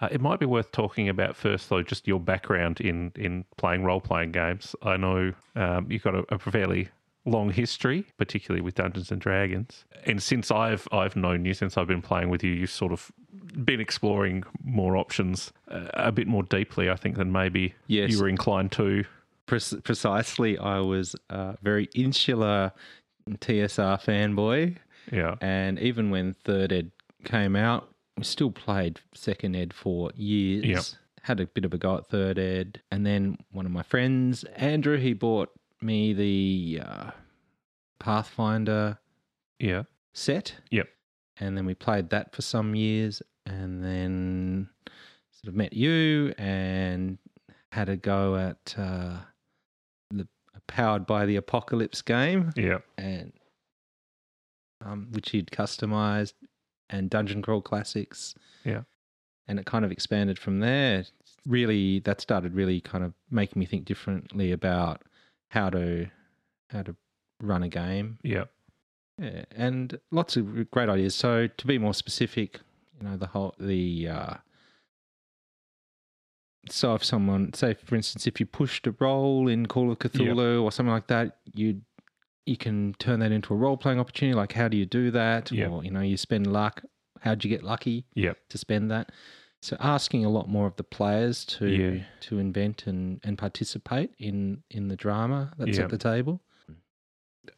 Uh, 0.00 0.08
it 0.12 0.20
might 0.20 0.38
be 0.40 0.46
worth 0.46 0.70
talking 0.72 1.08
about 1.08 1.34
first, 1.36 1.68
though, 1.68 1.82
just 1.82 2.06
your 2.06 2.20
background 2.20 2.80
in 2.80 3.10
in 3.16 3.44
playing 3.56 3.82
role 3.84 4.00
playing 4.00 4.30
games. 4.32 4.76
I 4.82 4.96
know 4.96 5.32
um, 5.56 5.90
you've 5.90 6.02
got 6.04 6.14
a, 6.14 6.24
a 6.34 6.38
fairly 6.38 6.88
long 7.24 7.50
history, 7.50 8.04
particularly 8.18 8.60
with 8.62 8.74
Dungeons 8.74 9.10
and 9.12 9.20
Dragons. 9.20 9.84
And 10.06 10.22
since 10.22 10.50
I've 10.50 10.88
I've 10.92 11.14
known 11.16 11.44
you, 11.44 11.54
since 11.54 11.76
I've 11.78 11.86
been 11.86 12.02
playing 12.02 12.30
with 12.30 12.42
you, 12.42 12.50
you've 12.52 12.70
sort 12.70 12.92
of 12.92 13.10
been 13.64 13.80
exploring 13.80 14.44
more 14.64 14.96
options 14.96 15.52
uh, 15.68 15.88
a 15.94 16.10
bit 16.12 16.26
more 16.26 16.42
deeply, 16.42 16.90
I 16.90 16.96
think, 16.96 17.16
than 17.16 17.30
maybe 17.32 17.74
Yes. 17.86 18.10
you 18.10 18.20
were 18.20 18.28
inclined 18.28 18.72
to. 18.72 19.04
Pre- 19.46 19.80
precisely, 19.82 20.58
I 20.58 20.78
was 20.80 21.14
a 21.30 21.56
very 21.62 21.88
insular 21.94 22.72
TSR 23.30 23.98
fanboy, 24.02 24.76
Yeah. 25.12 25.36
and 25.40 25.78
even 25.78 26.10
when 26.10 26.34
Third 26.34 26.72
Ed 26.72 26.90
came 27.24 27.54
out, 27.56 27.88
we 28.16 28.24
still 28.24 28.50
played 28.50 29.00
Second 29.14 29.54
Ed 29.56 29.72
for 29.72 30.10
years. 30.16 30.64
Yep. 30.64 30.82
Had 31.22 31.40
a 31.40 31.46
bit 31.46 31.64
of 31.64 31.72
a 31.72 31.78
go 31.78 31.96
at 31.98 32.06
Third 32.06 32.38
Ed, 32.38 32.80
and 32.90 33.06
then 33.06 33.38
one 33.52 33.64
of 33.66 33.70
my 33.72 33.82
friends, 33.82 34.42
Andrew, 34.56 34.96
he 34.96 35.12
bought 35.12 35.50
me 35.82 36.12
the 36.12 36.80
uh, 36.84 37.10
Pathfinder 37.98 38.98
Yeah. 39.58 39.84
set. 40.12 40.54
Yep. 40.70 40.88
And 41.38 41.56
then 41.56 41.66
we 41.66 41.74
played 41.74 42.10
that 42.10 42.34
for 42.34 42.42
some 42.42 42.74
years 42.74 43.22
and 43.46 43.82
then 43.82 44.68
sort 45.30 45.48
of 45.48 45.54
met 45.54 45.72
you 45.72 46.32
and 46.38 47.18
had 47.72 47.88
a 47.88 47.96
go 47.96 48.36
at 48.36 48.74
uh, 48.78 49.18
the 50.10 50.28
Powered 50.68 51.06
by 51.06 51.26
the 51.26 51.36
Apocalypse 51.36 52.02
game 52.02 52.52
Yeah. 52.56 52.78
and 52.98 53.32
um, 54.84 55.08
which 55.12 55.30
he'd 55.30 55.50
customized 55.50 56.34
and 56.90 57.08
Dungeon 57.08 57.40
Crawl 57.42 57.62
Classics. 57.62 58.34
Yeah. 58.64 58.82
And 59.48 59.58
it 59.58 59.66
kind 59.66 59.84
of 59.84 59.90
expanded 59.92 60.38
from 60.38 60.60
there. 60.60 61.04
Really 61.46 61.98
that 62.00 62.20
started 62.20 62.54
really 62.54 62.80
kind 62.80 63.02
of 63.04 63.14
making 63.30 63.58
me 63.60 63.66
think 63.66 63.84
differently 63.84 64.52
about 64.52 65.02
how 65.52 65.68
to 65.70 66.06
how 66.70 66.82
to 66.82 66.96
run 67.40 67.62
a 67.62 67.68
game 67.68 68.18
Yeah. 68.22 68.44
yeah, 69.18 69.44
and 69.54 69.98
lots 70.10 70.36
of 70.36 70.70
great 70.70 70.88
ideas. 70.88 71.14
So 71.14 71.46
to 71.46 71.66
be 71.66 71.76
more 71.78 71.92
specific, 71.94 72.60
you 72.98 73.06
know, 73.06 73.16
the 73.18 73.26
whole 73.26 73.54
the 73.58 74.08
uh, 74.08 74.34
so 76.68 76.94
if 76.94 77.04
someone 77.04 77.52
say 77.52 77.74
for 77.74 77.96
instance 77.96 78.26
if 78.26 78.38
you 78.40 78.46
pushed 78.46 78.86
a 78.86 78.94
roll 79.00 79.48
in 79.48 79.66
Call 79.66 79.90
of 79.90 79.98
Cthulhu 79.98 80.62
or 80.62 80.70
something 80.72 80.92
like 80.92 81.08
that, 81.08 81.38
you 81.54 81.82
you 82.46 82.56
can 82.56 82.94
turn 82.98 83.20
that 83.20 83.30
into 83.32 83.52
a 83.54 83.56
role 83.56 83.76
playing 83.76 84.00
opportunity. 84.00 84.34
Like 84.34 84.52
how 84.52 84.68
do 84.68 84.76
you 84.76 84.86
do 84.86 85.10
that? 85.10 85.50
Yeah. 85.52 85.68
Or 85.68 85.84
you 85.84 85.90
know, 85.90 86.00
you 86.00 86.16
spend 86.16 86.46
luck. 86.52 86.82
How'd 87.20 87.44
you 87.44 87.50
get 87.50 87.62
lucky 87.62 88.06
Yep. 88.14 88.36
to 88.48 88.58
spend 88.58 88.90
that? 88.90 89.10
So 89.62 89.76
asking 89.78 90.24
a 90.24 90.28
lot 90.28 90.48
more 90.48 90.66
of 90.66 90.74
the 90.76 90.82
players 90.84 91.44
to 91.46 91.66
Yeah. 91.68 92.02
to 92.22 92.38
invent 92.38 92.86
and, 92.88 93.20
and 93.24 93.38
participate 93.38 94.10
in 94.18 94.62
in 94.70 94.88
the 94.88 94.96
drama 94.96 95.52
that's 95.56 95.78
Yeah. 95.78 95.84
at 95.84 95.90
the 95.90 95.98
table. 95.98 96.42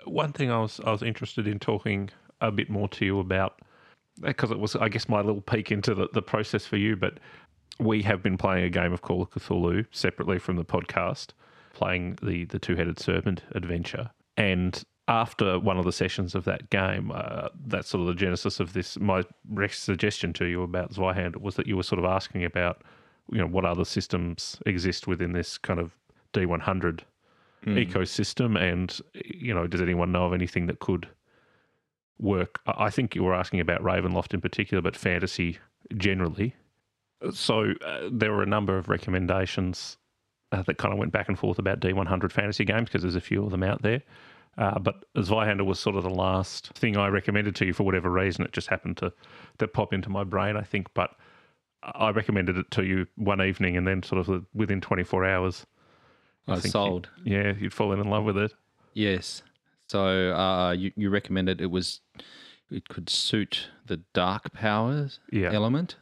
One 0.04 0.32
thing 0.32 0.50
I 0.50 0.60
was 0.60 0.80
I 0.80 0.90
was 0.92 1.02
interested 1.02 1.46
in 1.48 1.58
talking 1.58 2.10
a 2.40 2.50
bit 2.52 2.68
more 2.70 2.88
to 2.88 3.04
you 3.04 3.20
about 3.20 3.60
uh, 4.22 4.28
because 4.28 4.50
it 4.50 4.58
was 4.58 4.76
I 4.76 4.88
guess 4.88 5.08
my 5.08 5.18
little 5.22 5.40
peek 5.40 5.72
into 5.72 5.94
the, 5.94 6.08
the 6.12 6.22
process 6.22 6.66
for 6.66 6.76
you, 6.76 6.94
but 6.96 7.18
we 7.80 8.02
have 8.02 8.22
been 8.22 8.36
playing 8.36 8.64
a 8.64 8.70
game 8.70 8.92
of 8.92 9.02
Call 9.02 9.22
of 9.22 9.30
Cthulhu 9.30 9.86
separately 9.90 10.38
from 10.38 10.56
the 10.56 10.64
podcast, 10.64 11.28
playing 11.72 12.18
the 12.22 12.44
the 12.44 12.58
two 12.58 12.76
headed 12.76 12.98
serpent 13.00 13.42
adventure, 13.54 14.10
and 14.36 14.84
after 15.08 15.58
one 15.58 15.78
of 15.78 15.84
the 15.84 15.92
sessions 15.92 16.34
of 16.34 16.44
that 16.44 16.70
game, 16.70 17.12
uh, 17.14 17.48
that's 17.66 17.88
sort 17.88 18.00
of 18.02 18.06
the 18.06 18.14
genesis 18.14 18.60
of 18.60 18.72
this. 18.72 18.98
My 18.98 19.22
suggestion 19.68 20.32
to 20.34 20.46
you 20.46 20.62
about 20.62 20.92
Zweihander 20.92 21.40
was 21.40 21.56
that 21.56 21.66
you 21.66 21.76
were 21.76 21.82
sort 21.82 21.98
of 21.98 22.04
asking 22.06 22.44
about, 22.44 22.82
you 23.30 23.38
know, 23.38 23.46
what 23.46 23.64
other 23.64 23.84
systems 23.84 24.58
exist 24.64 25.06
within 25.06 25.32
this 25.32 25.58
kind 25.58 25.78
of 25.78 25.94
D100 26.32 27.00
ecosystem, 27.66 28.60
and 28.60 29.00
you 29.14 29.54
know, 29.54 29.66
does 29.66 29.80
anyone 29.80 30.12
know 30.12 30.26
of 30.26 30.32
anything 30.32 30.66
that 30.66 30.80
could 30.80 31.08
work? 32.18 32.60
I 32.66 32.84
I 32.86 32.90
think 32.90 33.14
you 33.14 33.24
were 33.24 33.34
asking 33.34 33.60
about 33.60 33.82
Ravenloft 33.82 34.34
in 34.34 34.40
particular, 34.40 34.82
but 34.82 34.96
fantasy 34.96 35.58
generally. 35.96 36.54
So 37.32 37.72
uh, 37.84 38.08
there 38.10 38.32
were 38.32 38.42
a 38.42 38.46
number 38.46 38.76
of 38.76 38.88
recommendations 38.88 39.96
uh, 40.52 40.62
that 40.62 40.76
kind 40.76 40.92
of 40.92 40.98
went 40.98 41.12
back 41.12 41.28
and 41.28 41.38
forth 41.38 41.58
about 41.58 41.80
D100 41.80 42.30
fantasy 42.32 42.64
games 42.64 42.88
because 42.88 43.02
there's 43.02 43.16
a 43.16 43.20
few 43.20 43.42
of 43.44 43.50
them 43.50 43.62
out 43.62 43.82
there. 43.82 44.02
Uh, 44.56 44.78
but 44.78 45.04
Zweihander 45.16 45.64
was 45.66 45.78
sort 45.80 45.96
of 45.96 46.02
the 46.04 46.10
last 46.10 46.68
thing 46.74 46.96
I 46.96 47.08
recommended 47.08 47.54
to 47.56 47.66
you 47.66 47.72
for 47.72 47.82
whatever 47.82 48.10
reason. 48.10 48.44
It 48.44 48.52
just 48.52 48.68
happened 48.68 48.96
to, 48.98 49.12
to 49.58 49.66
pop 49.68 49.92
into 49.92 50.08
my 50.10 50.22
brain, 50.24 50.56
I 50.56 50.62
think. 50.62 50.88
But 50.94 51.10
I 51.82 52.10
recommended 52.10 52.56
it 52.56 52.70
to 52.72 52.84
you 52.84 53.06
one 53.16 53.42
evening, 53.42 53.76
and 53.76 53.86
then 53.86 54.02
sort 54.02 54.26
of 54.28 54.44
within 54.54 54.80
24 54.80 55.24
hours, 55.24 55.66
I 56.46 56.52
was 56.52 56.62
think 56.62 56.66
you- 56.66 56.70
sold. 56.72 57.08
yeah, 57.24 57.52
you'd 57.58 57.72
fallen 57.74 58.00
in 58.00 58.08
love 58.08 58.24
with 58.24 58.38
it. 58.38 58.52
Yes. 58.94 59.42
So 59.88 60.34
uh, 60.34 60.72
you 60.72 60.92
you 60.96 61.10
recommended 61.10 61.60
it 61.60 61.66
was 61.70 62.00
it 62.70 62.88
could 62.88 63.10
suit 63.10 63.68
the 63.86 63.98
dark 64.14 64.52
powers 64.54 65.20
Yeah. 65.30 65.52
element, 65.52 65.96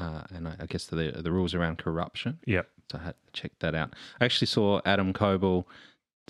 uh, 0.00 0.22
and 0.34 0.48
I, 0.48 0.56
I 0.60 0.66
guess 0.66 0.86
the 0.86 1.12
the 1.22 1.30
rules 1.30 1.54
around 1.54 1.78
corruption. 1.78 2.38
Yeah. 2.46 2.62
So 2.90 2.98
I 2.98 3.04
had 3.04 3.14
to 3.26 3.40
check 3.40 3.52
that 3.60 3.74
out. 3.76 3.94
I 4.20 4.24
actually 4.24 4.46
saw 4.48 4.80
Adam 4.84 5.12
Koebel 5.12 5.66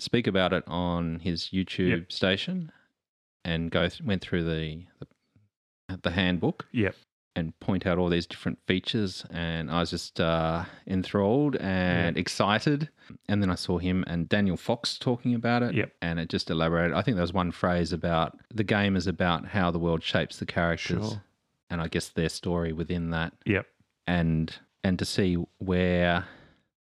speak 0.01 0.27
about 0.27 0.53
it 0.53 0.63
on 0.67 1.19
his 1.19 1.49
YouTube 1.53 1.89
Yep. 1.89 2.11
station, 2.11 2.71
and 3.43 3.71
go 3.71 3.87
th- 3.87 4.01
went 4.01 4.21
through 4.21 4.43
the, 4.43 4.85
the 4.99 5.07
the 6.03 6.11
handbook 6.11 6.67
Yep. 6.71 6.95
and 7.35 7.59
point 7.59 7.87
out 7.87 7.97
all 7.97 8.09
these 8.09 8.27
different 8.27 8.59
features 8.67 9.25
and 9.31 9.71
I 9.71 9.79
was 9.79 9.89
just 9.89 10.19
uh, 10.19 10.65
enthralled 10.85 11.55
and 11.55 12.15
excited 12.15 12.89
and 13.27 13.41
then 13.41 13.49
I 13.49 13.55
saw 13.55 13.79
him 13.79 14.03
and 14.05 14.29
Daniel 14.29 14.55
Fox 14.55 14.99
talking 14.99 15.33
about 15.33 15.63
it 15.63 15.73
Yep. 15.73 15.91
and 16.03 16.19
it 16.19 16.29
just 16.29 16.51
elaborated 16.51 16.95
I 16.95 17.01
think 17.01 17.15
there 17.15 17.23
was 17.23 17.33
one 17.33 17.51
phrase 17.51 17.91
about 17.91 18.37
the 18.53 18.63
game 18.63 18.95
is 18.95 19.07
about 19.07 19.47
how 19.47 19.71
the 19.71 19.79
world 19.79 20.03
shapes 20.03 20.37
the 20.37 20.45
characters 20.45 21.09
Sure. 21.09 21.23
and 21.71 21.81
I 21.81 21.87
guess 21.87 22.09
their 22.09 22.29
story 22.29 22.71
within 22.71 23.09
that 23.09 23.33
Yep. 23.47 23.65
and 24.05 24.55
and 24.83 24.99
to 24.99 25.05
see 25.05 25.35
where 25.57 26.25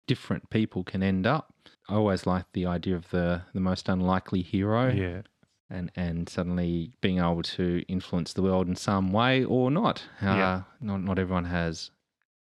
different 0.06 0.50
people 0.50 0.84
can 0.84 1.02
end 1.02 1.26
up 1.26 1.51
I 1.92 1.96
always 1.96 2.26
liked 2.26 2.54
the 2.54 2.66
idea 2.66 2.96
of 2.96 3.10
the 3.10 3.42
the 3.54 3.60
most 3.60 3.90
unlikely 3.90 4.42
hero 4.42 4.92
Yeah. 4.92 5.22
and 5.70 5.92
and 5.96 6.30
suddenly 6.30 6.92
being 7.02 7.18
able 7.20 7.44
to 7.44 7.84
influence 7.88 8.34
the 8.34 8.42
world 8.42 8.68
in 8.68 8.76
some 8.76 9.12
way 9.12 9.44
or 9.44 9.70
not. 9.70 10.04
Uh, 10.22 10.26
Yeah. 10.28 10.62
Not 10.80 11.02
not 11.04 11.20
everyone 11.20 11.46
has 11.46 11.92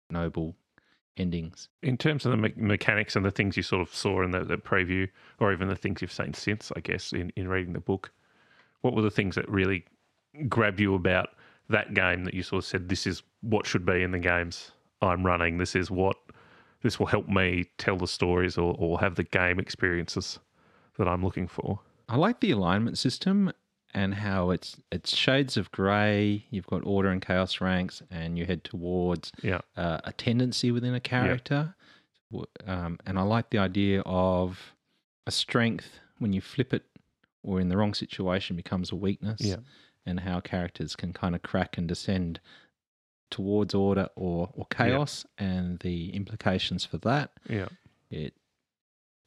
noble 0.10 0.56
endings. 1.18 1.68
In 1.82 1.98
terms 1.98 2.26
of 2.26 2.32
the 2.32 2.38
me- 2.38 2.54
mechanics 2.56 3.16
and 3.16 3.26
the 3.26 3.32
things 3.32 3.58
you 3.58 3.64
sort 3.64 3.82
of 3.82 3.94
saw 3.94 4.22
in 4.24 4.32
the, 4.32 4.46
the 4.46 4.58
preview, 4.58 5.10
or 5.40 5.52
even 5.52 5.68
the 5.68 5.76
things 5.76 6.02
you've 6.02 6.14
seen 6.14 6.34
since, 6.34 6.72
I 6.78 6.80
guess, 6.80 7.12
in, 7.12 7.32
in 7.36 7.48
reading 7.50 7.74
the 7.74 7.82
book, 7.82 8.12
what 8.82 8.94
were 8.96 9.02
the 9.02 9.12
things 9.12 9.36
that 9.36 9.50
really 9.50 9.84
grabbed 10.48 10.80
you 10.80 10.96
about 10.96 11.30
that 11.70 11.94
game 11.94 12.24
that 12.24 12.34
you 12.34 12.42
sort 12.42 12.64
of 12.64 12.66
said, 12.66 12.88
this 12.88 13.06
is 13.06 13.22
what 13.42 13.66
should 13.66 13.86
be 13.86 14.02
in 14.02 14.12
the 14.12 14.20
games 14.20 14.72
I'm 15.02 15.26
running? 15.26 15.58
This 15.58 15.76
is 15.76 15.92
what 15.92 16.16
this 16.82 17.00
will 17.00 17.08
help 17.08 17.28
me 17.28 17.66
tell 17.78 17.98
the 17.98 18.08
stories 18.08 18.58
or, 18.58 18.76
or 18.78 19.00
have 19.00 19.16
the 19.16 19.24
game 19.24 19.60
experiences 19.60 20.40
that 20.98 21.08
I'm 21.08 21.24
looking 21.24 21.48
for. 21.48 21.80
I 22.08 22.16
like 22.18 22.40
the 22.40 22.52
alignment 22.52 22.98
system 22.98 23.52
and 23.94 24.14
how 24.16 24.52
it's 24.52 24.78
it's 24.92 25.16
shades 25.16 25.58
of 25.58 25.72
grey. 25.72 26.46
You've 26.52 26.68
got 26.68 26.86
order 26.86 27.10
and 27.10 27.22
chaos 27.22 27.60
ranks, 27.62 28.02
and 28.12 28.38
you 28.38 28.46
head 28.46 28.64
towards 28.64 29.32
Yeah. 29.42 29.62
uh, 29.76 30.00
a 30.04 30.14
tendency 30.14 30.72
within 30.72 30.94
a 30.94 31.00
character. 31.00 31.76
W- 32.32 32.46
Um, 32.68 33.00
and 33.06 33.18
I 33.18 33.24
like 33.24 33.50
the 33.50 33.58
idea 33.58 34.02
of 34.06 34.74
a 35.26 35.32
strength 35.32 36.00
when 36.20 36.34
you 36.34 36.42
flip 36.42 36.74
it, 36.74 36.84
or 37.44 37.60
in 37.60 37.70
the 37.70 37.78
wrong 37.78 37.94
situation, 37.96 38.56
becomes 38.56 38.92
a 38.92 38.96
weakness. 38.96 39.42
Yeah. 39.42 39.58
And 40.06 40.20
how 40.22 40.40
characters 40.40 40.96
can 40.96 41.14
kind 41.14 41.36
of 41.36 41.42
crack 41.42 41.78
and 41.78 41.88
descend 41.88 42.40
towards 43.30 43.74
order 43.74 44.10
or 44.16 44.50
or 44.54 44.66
chaos, 44.70 45.26
and 45.38 45.80
the 45.80 46.10
implications 46.16 46.86
for 46.86 46.98
that. 47.00 47.32
Yeah. 47.50 47.68
It 48.10 48.34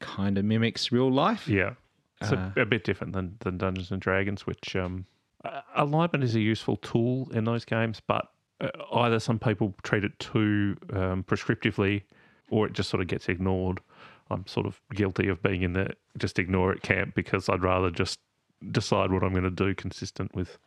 kind 0.00 0.38
of 0.38 0.44
mimics 0.44 0.90
real 0.92 1.10
life. 1.10 1.46
Yeah. 1.48 1.74
It's 2.20 2.32
Uh, 2.32 2.50
a, 2.56 2.62
a 2.62 2.66
bit 2.66 2.84
different 2.84 3.12
than, 3.12 3.36
than 3.40 3.58
Dungeons 3.58 3.90
and 3.90 4.00
Dragons, 4.00 4.46
which 4.46 4.76
um, 4.76 5.06
alignment 5.74 6.24
is 6.24 6.34
a 6.34 6.40
useful 6.40 6.76
tool 6.76 7.28
in 7.32 7.44
those 7.44 7.64
games, 7.64 8.00
but 8.06 8.28
uh, 8.60 8.70
either 8.94 9.18
some 9.20 9.38
people 9.38 9.74
treat 9.82 10.04
it 10.04 10.18
too 10.18 10.76
um, 10.92 11.24
prescriptively 11.24 12.02
or 12.50 12.66
it 12.66 12.72
just 12.72 12.90
sort 12.90 13.00
of 13.00 13.08
gets 13.08 13.28
ignored. 13.28 13.80
I'm 14.30 14.46
sort 14.46 14.66
of 14.66 14.80
guilty 14.94 15.28
of 15.28 15.42
being 15.42 15.62
in 15.62 15.72
the 15.72 15.94
just 16.16 16.38
ignore 16.38 16.72
it 16.72 16.82
camp 16.82 17.14
because 17.14 17.48
I'd 17.48 17.62
rather 17.62 17.90
just 17.90 18.18
decide 18.70 19.10
what 19.10 19.22
I'm 19.22 19.32
going 19.32 19.42
to 19.42 19.50
do 19.50 19.74
consistent 19.74 20.34
with, 20.34 20.58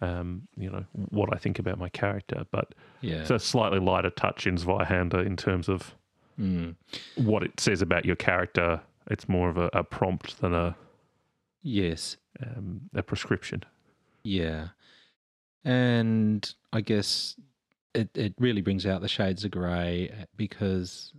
um, 0.00 0.46
you 0.56 0.70
know, 0.70 0.84
what 1.10 1.34
I 1.34 1.38
think 1.38 1.58
about 1.58 1.78
my 1.78 1.88
character. 1.88 2.44
But 2.50 2.74
Yeah. 3.00 3.16
it's 3.20 3.30
a 3.30 3.38
slightly 3.38 3.78
lighter 3.78 4.10
touch 4.10 4.46
in 4.46 4.56
Zweihander 4.56 5.24
in 5.24 5.36
terms 5.36 5.68
of 5.68 5.94
Mm. 6.38 6.74
what 7.14 7.42
it 7.42 7.58
says 7.58 7.80
about 7.80 8.04
your 8.04 8.16
character. 8.16 8.82
It's 9.10 9.26
more 9.28 9.48
of 9.48 9.56
a, 9.56 9.70
a 9.72 9.82
prompt 9.82 10.38
than 10.42 10.52
a 10.52 10.76
Yes. 11.62 12.18
um, 12.44 12.82
a 12.94 13.02
prescription. 13.02 13.62
Yeah. 14.22 14.68
And 15.64 16.52
I 16.72 16.80
guess 16.82 17.36
it, 17.94 18.10
it 18.14 18.34
really 18.38 18.60
brings 18.60 18.84
out 18.86 19.00
the 19.00 19.08
shades 19.08 19.44
of 19.44 19.50
grey 19.50 20.10
uh, 20.10 20.26
because 20.36 21.12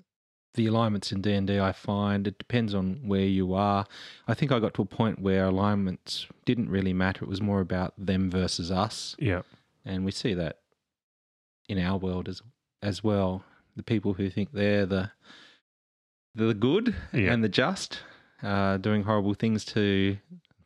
the 0.57 0.67
alignments 0.67 1.11
in 1.13 1.21
D&D 1.21 1.59
I 1.59 1.71
find 1.71 2.27
it 2.27 2.37
depends 2.37 2.73
on 2.75 2.99
where 3.07 3.25
you 3.39 3.53
are. 3.53 3.85
I 4.27 4.33
think 4.33 4.51
I 4.51 4.59
got 4.59 4.73
to 4.75 4.81
a 4.81 4.85
point 4.85 5.19
where 5.19 5.45
alignments 5.45 6.27
didn't 6.45 6.69
really 6.69 6.93
matter. 6.93 7.23
It 7.23 7.29
was 7.29 7.41
more 7.41 7.61
about 7.61 7.93
them 7.97 8.29
versus 8.29 8.69
us. 8.69 9.15
Yeah, 9.17 9.43
And 9.85 10.03
we 10.03 10.11
see 10.11 10.33
that 10.33 10.59
in 11.69 11.79
our 11.79 11.97
world 11.97 12.27
as 12.27 12.41
as 12.83 13.03
well. 13.03 13.43
The 13.75 13.83
people 13.83 14.13
who 14.13 14.29
think 14.29 14.51
they're 14.51 14.85
the 14.85 15.11
the 16.35 16.53
good 16.53 16.93
Yeah. 17.13 17.31
and 17.33 17.43
the 17.43 17.49
just, 17.49 18.01
uh, 18.43 18.77
doing 18.77 19.03
horrible 19.03 19.33
things 19.33 19.65
to 19.65 20.17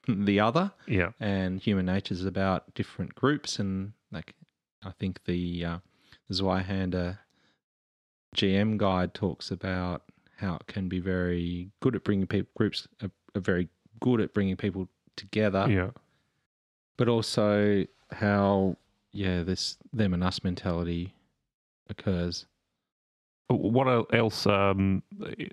the 0.08 0.40
other 0.40 0.72
yeah, 0.88 1.12
and 1.20 1.62
human 1.62 1.86
nature 1.86 2.14
is 2.14 2.26
about 2.26 2.74
different 2.74 3.14
groups 3.16 3.60
and 3.60 3.94
like 4.12 4.34
i 4.84 4.92
think 5.00 5.24
the 5.26 5.64
uh, 5.64 5.78
zweihander 6.32 7.20
gm 8.36 8.78
guide 8.78 9.14
talks 9.14 9.52
about 9.52 10.04
how 10.38 10.56
it 10.56 10.66
can 10.68 10.88
be 10.88 11.00
very 11.00 11.70
good 11.82 11.96
at 11.96 12.04
bringing 12.04 12.28
people 12.28 12.50
groups 12.56 12.88
are, 13.02 13.12
are 13.36 13.42
very 13.42 13.68
good 14.00 14.22
at 14.22 14.34
bringing 14.34 14.56
people 14.56 14.88
together 15.16 15.68
yeah, 15.70 15.90
but 16.98 17.08
also 17.08 17.86
how 18.12 18.76
yeah 19.12 19.44
this 19.44 19.78
them 19.94 20.14
and 20.14 20.24
us 20.24 20.44
mentality 20.44 21.14
occurs 21.90 22.46
What 23.50 24.08
else? 24.14 24.48
Um, 24.48 25.04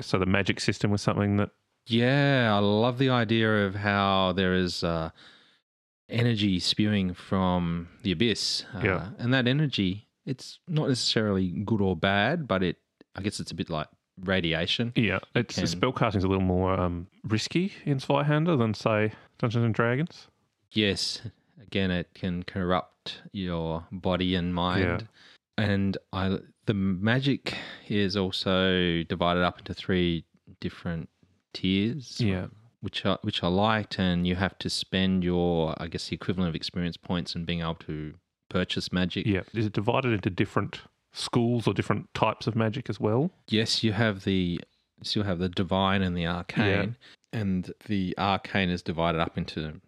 so 0.00 0.18
the 0.18 0.26
magic 0.26 0.61
system 0.61 0.92
was 0.92 1.03
something 1.03 1.37
that 1.38 1.50
Yeah, 1.87 2.55
I 2.55 2.59
love 2.61 2.98
the 2.98 3.11
idea 3.11 3.66
of 3.66 3.74
how 3.74 4.33
there 4.37 4.55
is 4.55 4.85
uh, 4.85 5.11
energy 6.09 6.61
spewing 6.61 7.14
from 7.14 7.88
the 8.05 8.12
abyss. 8.12 8.64
Uh, 8.74 8.81
Yeah. 8.85 9.09
And 9.18 9.35
that 9.35 9.48
energy, 9.48 10.07
it's 10.29 10.59
not 10.69 10.88
necessarily 10.88 11.49
good 11.64 11.81
or 11.81 11.97
bad, 11.97 12.47
but 12.47 12.62
it, 12.62 12.77
I 13.17 13.23
guess 13.23 13.41
it's 13.41 13.51
a 13.51 13.55
bit 13.55 13.71
like 13.71 13.88
radiation. 14.25 14.93
yeah, 14.95 15.19
it's 15.35 15.55
Can- 15.55 15.64
spellcasting 15.64 16.17
is 16.17 16.25
a 16.25 16.29
little 16.29 16.43
more 16.45 16.79
um, 16.79 17.07
risky 17.25 17.73
in 17.85 17.99
Zweihander 17.99 18.59
than 18.59 18.75
say 18.75 19.12
Dungeons 19.38 19.64
and 19.64 19.75
Dragons. 19.75 20.29
Yes. 20.73 21.23
Again, 21.62 21.91
it 21.91 22.09
can 22.14 22.43
corrupt 22.43 23.23
your 23.33 23.87
body 23.91 24.35
and 24.35 24.55
mind. 24.55 24.83
yeah. 25.59 25.64
And 25.64 25.99
I, 26.12 26.38
the 26.67 26.75
magic 26.75 27.55
is 27.88 28.17
also 28.17 29.03
divided 29.05 29.43
up 29.43 29.59
into 29.59 29.75
three 29.75 30.25
different 30.61 31.09
tiers. 31.53 32.21
Yeah, 32.21 32.47
which 32.81 33.05
I, 33.05 33.17
which 33.23 33.43
I 33.43 33.49
liked, 33.49 33.99
and 33.99 34.27
you 34.27 34.37
have 34.37 34.59
to 34.61 34.71
spend 34.71 35.25
your, 35.25 35.75
I 35.79 35.88
guess, 35.88 36.09
the 36.09 36.14
equivalent 36.14 36.49
of 36.51 36.55
experience 36.55 36.97
points 36.97 37.35
and 37.35 37.45
being 37.45 37.61
able 37.61 37.75
to 37.87 38.14
purchase 38.48 38.92
magic. 38.92 39.26
yeah. 39.26 39.42
Is 39.54 39.66
it 39.66 39.72
divided 39.72 40.12
into 40.12 40.30
different 40.30 40.82
schools 41.12 41.66
or 41.66 41.74
different 41.74 42.12
types 42.14 42.46
of 42.46 42.54
magic 42.56 42.88
as 42.88 42.98
well? 43.00 43.30
Yes, 43.48 43.82
you 43.84 43.92
have 43.92 44.24
the 44.24 44.61
still 45.02 45.22
have 45.24 45.38
the 45.38 45.48
divine 45.48 46.02
and 46.02 46.16
the 46.16 46.26
arcane, 46.26 46.96
and 47.32 47.72
the 47.87 48.14
arcane 48.18 48.68
is 48.70 48.82
divided 48.82 49.20
up 49.20 49.38
into 49.38 49.80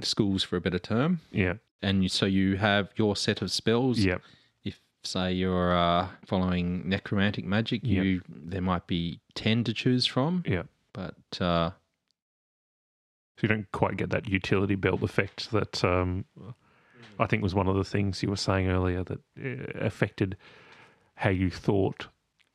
schools 0.00 0.42
for 0.44 0.56
a 0.56 0.60
better 0.60 0.78
term. 0.78 1.20
Yeah, 1.32 1.54
And 1.82 2.02
you, 2.02 2.08
so 2.08 2.26
you 2.26 2.56
have 2.58 2.90
your 2.96 3.16
set 3.16 3.42
of 3.42 3.50
spells. 3.50 3.98
yeah, 3.98 4.18
If 4.64 4.78
say 5.02 5.32
you're 5.32 5.76
uh, 5.76 6.08
following 6.24 6.88
necromantic 6.88 7.44
magic, 7.44 7.80
Yep. 7.82 8.04
you 8.04 8.22
there 8.28 8.60
might 8.62 8.86
be 8.86 9.20
ten 9.34 9.64
to 9.64 9.72
choose 9.74 10.06
from. 10.06 10.44
yeah. 10.46 10.62
But 10.92 11.14
uh, 11.40 11.70
So 13.36 13.42
you 13.42 13.48
don't 13.48 13.70
quite 13.72 13.96
get 13.96 14.10
that 14.10 14.28
utility 14.28 14.76
belt 14.76 15.02
effect 15.02 15.50
that 15.50 15.82
um, 15.84 16.24
I 17.18 17.26
think 17.26 17.42
was 17.42 17.54
one 17.54 17.68
of 17.68 17.76
the 17.76 17.84
things 17.84 18.22
you 18.22 18.28
were 18.30 18.36
saying 18.36 18.68
earlier 18.68 19.04
that 19.04 19.18
uh, 19.42 19.84
affected 19.84 20.36
how 21.16 21.30
you 21.30 21.50
thought 21.50 22.08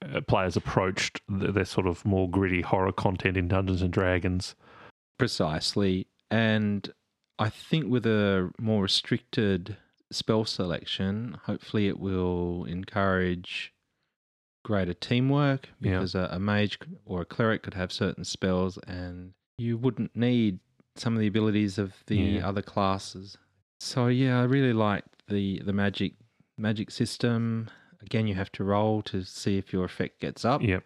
uh, 0.04 0.22
players 0.22 0.56
approached 0.56 1.22
their 1.28 1.66
sort 1.66 1.88
of 1.88 2.04
more 2.06 2.30
gritty 2.30 2.62
horror 2.62 2.92
content 2.92 3.38
in 3.38 3.48
Dungeons 3.48 3.82
and 3.82 3.92
Dragons. 3.94 4.56
Precisely. 5.18 6.08
And 6.30 6.92
I 7.40 7.50
think 7.50 7.88
with 7.90 8.06
a 8.06 8.52
more 8.60 8.84
restricted 8.84 9.78
spell 10.12 10.46
selection, 10.46 11.38
hopefully 11.46 11.88
it 11.88 12.00
will 12.00 12.66
encourage 12.66 13.74
greater 14.64 14.94
teamwork 14.94 15.70
Yeah. 15.80 15.94
because 15.94 16.16
a, 16.16 16.30
a 16.32 16.40
mage 16.40 16.78
or 17.06 17.22
a 17.22 17.26
cleric 17.26 17.64
could 17.64 17.74
have 17.74 17.92
certain 17.92 18.24
spells 18.24 18.78
and 18.88 19.34
you 19.58 19.78
wouldn't 19.78 20.16
need 20.16 20.60
some 20.96 21.14
of 21.14 21.20
the 21.20 21.28
abilities 21.28 21.78
of 21.78 21.94
the 22.08 22.18
Yeah. 22.18 22.48
other 22.48 22.62
classes. 22.62 23.38
So 23.84 24.08
yeah, 24.08 24.40
I 24.40 24.44
really 24.44 24.74
liked 24.74 25.24
the 25.28 25.60
the 25.66 25.74
magic 25.74 26.14
magic 26.56 26.92
system. 26.92 27.68
Again, 28.00 28.28
you 28.28 28.36
have 28.36 28.52
to 28.54 28.64
roll 28.64 29.02
to 29.04 29.24
see 29.24 29.58
if 29.58 29.74
your 29.74 29.86
effect 29.86 30.22
gets 30.22 30.46
up 30.46 30.62
Yep. 30.62 30.84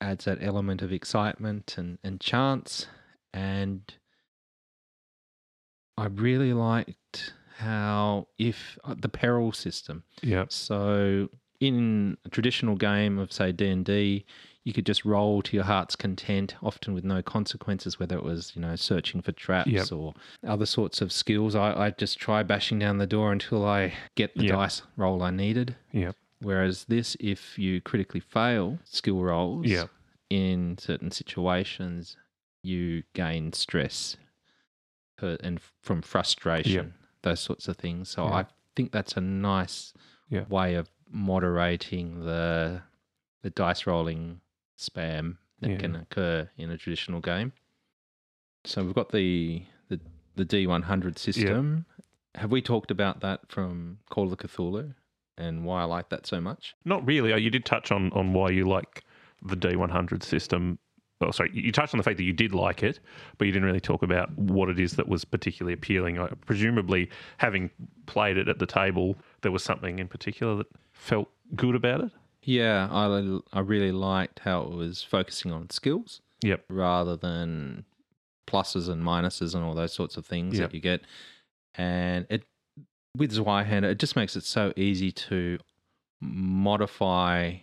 adds 0.00 0.24
that 0.26 0.38
element 0.40 0.80
of 0.80 0.92
excitement 0.92 1.76
and, 1.76 1.98
and 2.04 2.20
chance. 2.20 2.86
And 3.34 3.82
I 5.96 6.06
really 6.06 6.52
liked 6.52 7.34
how, 7.58 8.28
if 8.38 8.78
uh, 8.84 8.94
the 8.98 9.08
peril 9.08 9.52
system. 9.52 10.04
Yeah. 10.22 10.46
So, 10.48 11.28
in 11.60 12.16
a 12.24 12.28
traditional 12.28 12.76
game 12.76 13.18
of, 13.18 13.32
say, 13.32 13.52
D&D, 13.52 14.24
you 14.64 14.72
could 14.72 14.86
just 14.86 15.04
roll 15.04 15.42
to 15.42 15.56
your 15.56 15.64
heart's 15.64 15.96
content, 15.96 16.54
often 16.62 16.94
with 16.94 17.04
no 17.04 17.20
consequences, 17.22 17.98
whether 17.98 18.16
it 18.16 18.22
was, 18.22 18.52
you 18.54 18.62
know, 18.62 18.76
searching 18.76 19.20
for 19.20 19.32
traps 19.32 19.68
Yep. 19.70 19.92
or 19.92 20.14
other 20.46 20.66
sorts 20.66 21.00
of 21.00 21.10
skills. 21.12 21.54
I, 21.56 21.86
I 21.86 21.90
just 21.90 22.18
try 22.18 22.42
bashing 22.44 22.78
down 22.78 22.98
the 22.98 23.06
door 23.06 23.32
until 23.32 23.66
I 23.66 23.92
get 24.14 24.34
the 24.36 24.44
Yep. 24.44 24.54
dice 24.54 24.82
roll 24.96 25.22
I 25.22 25.30
needed. 25.30 25.74
Yep. 25.92 26.14
Whereas 26.40 26.84
this, 26.86 27.16
if 27.20 27.58
you 27.58 27.80
critically 27.80 28.20
fail 28.20 28.78
skill 28.84 29.22
rolls 29.22 29.66
Yep. 29.66 29.90
in 30.30 30.78
certain 30.78 31.10
situations, 31.10 32.16
you 32.62 33.02
gain 33.14 33.52
stress 33.52 34.16
per, 35.16 35.36
and 35.42 35.60
from 35.80 36.02
frustration, 36.02 36.94
those 37.22 37.40
sorts 37.40 37.66
of 37.68 37.76
things. 37.76 38.08
So. 38.10 38.24
I 38.26 38.46
think 38.76 38.90
that's 38.92 39.16
a 39.16 39.20
nice 39.20 39.92
way 40.48 40.74
of 40.76 40.88
moderating 41.10 42.24
the 42.24 42.82
the 43.42 43.50
dice 43.50 43.86
rolling 43.86 44.40
spam 44.82 45.36
that 45.60 45.70
Yeah. 45.70 45.76
can 45.78 45.96
occur 45.96 46.50
in 46.56 46.70
a 46.70 46.76
traditional 46.76 47.20
game. 47.20 47.52
So 48.64 48.84
we've 48.84 48.94
got 48.94 49.10
the 49.10 49.64
the 49.88 50.00
the 50.36 50.44
D100 50.44 51.18
system. 51.18 51.84
Have 52.34 52.50
we 52.50 52.62
talked 52.62 52.90
about 52.90 53.20
that 53.20 53.40
from 53.50 53.98
Call 54.08 54.32
of 54.32 54.38
Cthulhu 54.38 54.94
and 55.36 55.64
why 55.64 55.82
I 55.82 55.84
like 55.84 56.08
that 56.10 56.26
so 56.26 56.40
much? 56.40 56.74
Not 56.84 57.06
really. 57.06 57.32
Uh, 57.32 57.36
You 57.36 57.50
did 57.50 57.64
touch 57.66 57.92
on, 57.92 58.10
on 58.12 58.32
why 58.32 58.48
you 58.50 58.64
like 58.66 59.04
the 59.42 59.56
D100 59.56 60.22
system. 60.22 60.78
Oh, 61.20 61.30
sorry, 61.30 61.50
you 61.52 61.70
touched 61.70 61.94
on 61.94 61.98
the 61.98 62.02
fact 62.04 62.16
that 62.16 62.24
you 62.24 62.32
did 62.32 62.52
like 62.54 62.82
it, 62.82 62.98
but 63.38 63.44
you 63.46 63.52
didn't 63.52 63.66
really 63.66 63.80
talk 63.80 64.02
about 64.02 64.36
what 64.36 64.68
it 64.70 64.80
is 64.80 64.92
that 64.96 65.06
was 65.08 65.24
particularly 65.24 65.74
appealing. 65.74 66.18
Presumably, 66.46 67.10
having 67.38 67.70
played 68.06 68.36
it 68.38 68.48
at 68.48 68.58
the 68.58 68.66
table, 68.66 69.16
there 69.42 69.52
was 69.52 69.62
something 69.62 69.98
in 69.98 70.08
particular 70.08 70.56
that 70.56 70.66
felt 70.92 71.28
good 71.54 71.74
about 71.76 72.00
it. 72.00 72.10
Yeah, 72.44 72.88
I 72.90 73.38
I 73.52 73.60
really 73.60 73.92
liked 73.92 74.40
how 74.40 74.62
it 74.62 74.70
was 74.70 75.02
focusing 75.02 75.52
on 75.52 75.70
skills 75.70 76.20
Yep. 76.42 76.64
rather 76.68 77.16
than 77.16 77.84
pluses 78.48 78.88
and 78.88 79.02
minuses 79.04 79.54
and 79.54 79.62
all 79.64 79.74
those 79.74 79.92
sorts 79.92 80.16
of 80.16 80.26
things 80.26 80.58
Yep. 80.58 80.70
that 80.70 80.74
you 80.74 80.80
get. 80.80 81.02
And 81.74 82.26
it 82.28 82.44
with 83.16 83.32
Zweihander, 83.32 83.84
it 83.90 83.98
just 83.98 84.16
makes 84.16 84.34
it 84.36 84.42
so 84.44 84.72
easy 84.76 85.12
to 85.12 85.58
modify 86.20 87.56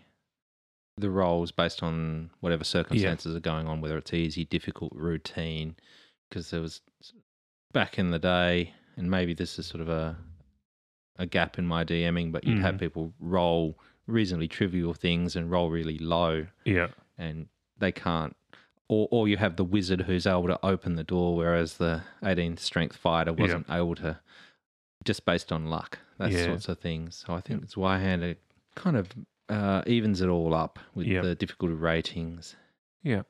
the 0.97 1.09
roles 1.09 1.51
based 1.51 1.81
on 1.81 2.29
whatever 2.41 2.63
circumstances 2.63 3.35
are 3.35 3.39
going 3.39 3.67
on, 3.67 3.81
whether 3.81 3.97
it's 3.97 4.13
easy, 4.13 4.45
difficult, 4.45 4.91
routine. 4.93 5.75
Because 6.29 6.51
there 6.51 6.61
was 6.61 6.81
back 7.73 7.97
in 7.97 8.11
the 8.11 8.19
day, 8.19 8.73
and 8.95 9.09
maybe 9.09 9.33
this 9.33 9.57
is 9.59 9.65
sort 9.67 9.81
of 9.81 9.89
a 9.89 10.17
a 11.17 11.25
gap 11.25 11.57
in 11.59 11.65
my 11.65 11.83
DMing, 11.83 12.31
but 12.31 12.45
you'd 12.45 12.59
have 12.61 12.75
Mhm. 12.75 12.79
people 12.79 13.13
roll 13.19 13.77
reasonably 14.09 14.47
trivial 14.47 14.93
things 14.93 15.35
and 15.35 15.51
roll 15.51 15.69
really 15.69 15.97
low 15.97 16.47
Yeah. 16.65 16.87
and 17.17 17.47
they 17.77 17.91
can't 17.91 18.35
or 18.87 19.07
or 19.11 19.27
you 19.27 19.37
have 19.37 19.55
the 19.55 19.63
wizard 19.63 20.01
who's 20.01 20.25
able 20.27 20.47
to 20.47 20.59
open 20.65 20.95
the 20.95 21.03
door 21.03 21.35
whereas 21.37 21.77
the 21.77 22.01
18 22.23 22.57
strength 22.57 22.95
fighter 22.97 23.31
wasn't 23.33 23.69
able 23.69 23.95
to 23.95 24.19
just 25.05 25.25
based 25.25 25.51
on 25.51 25.67
luck 25.67 25.99
that 26.17 26.31
Yeah. 26.31 26.45
sorts 26.45 26.67
of 26.69 26.79
things 26.79 27.23
so 27.25 27.33
i 27.33 27.41
think 27.41 27.63
it's 27.63 27.75
Zweihander 27.75 28.35
kind 28.75 28.97
of 28.97 29.09
uh, 29.49 29.81
evens 29.87 30.21
it 30.21 30.27
all 30.29 30.53
up 30.53 30.77
with 30.93 31.07
Yeah. 31.07 31.21
the 31.21 31.35
difficulty 31.35 31.73
ratings 31.75 32.55
Yeah. 33.03 33.23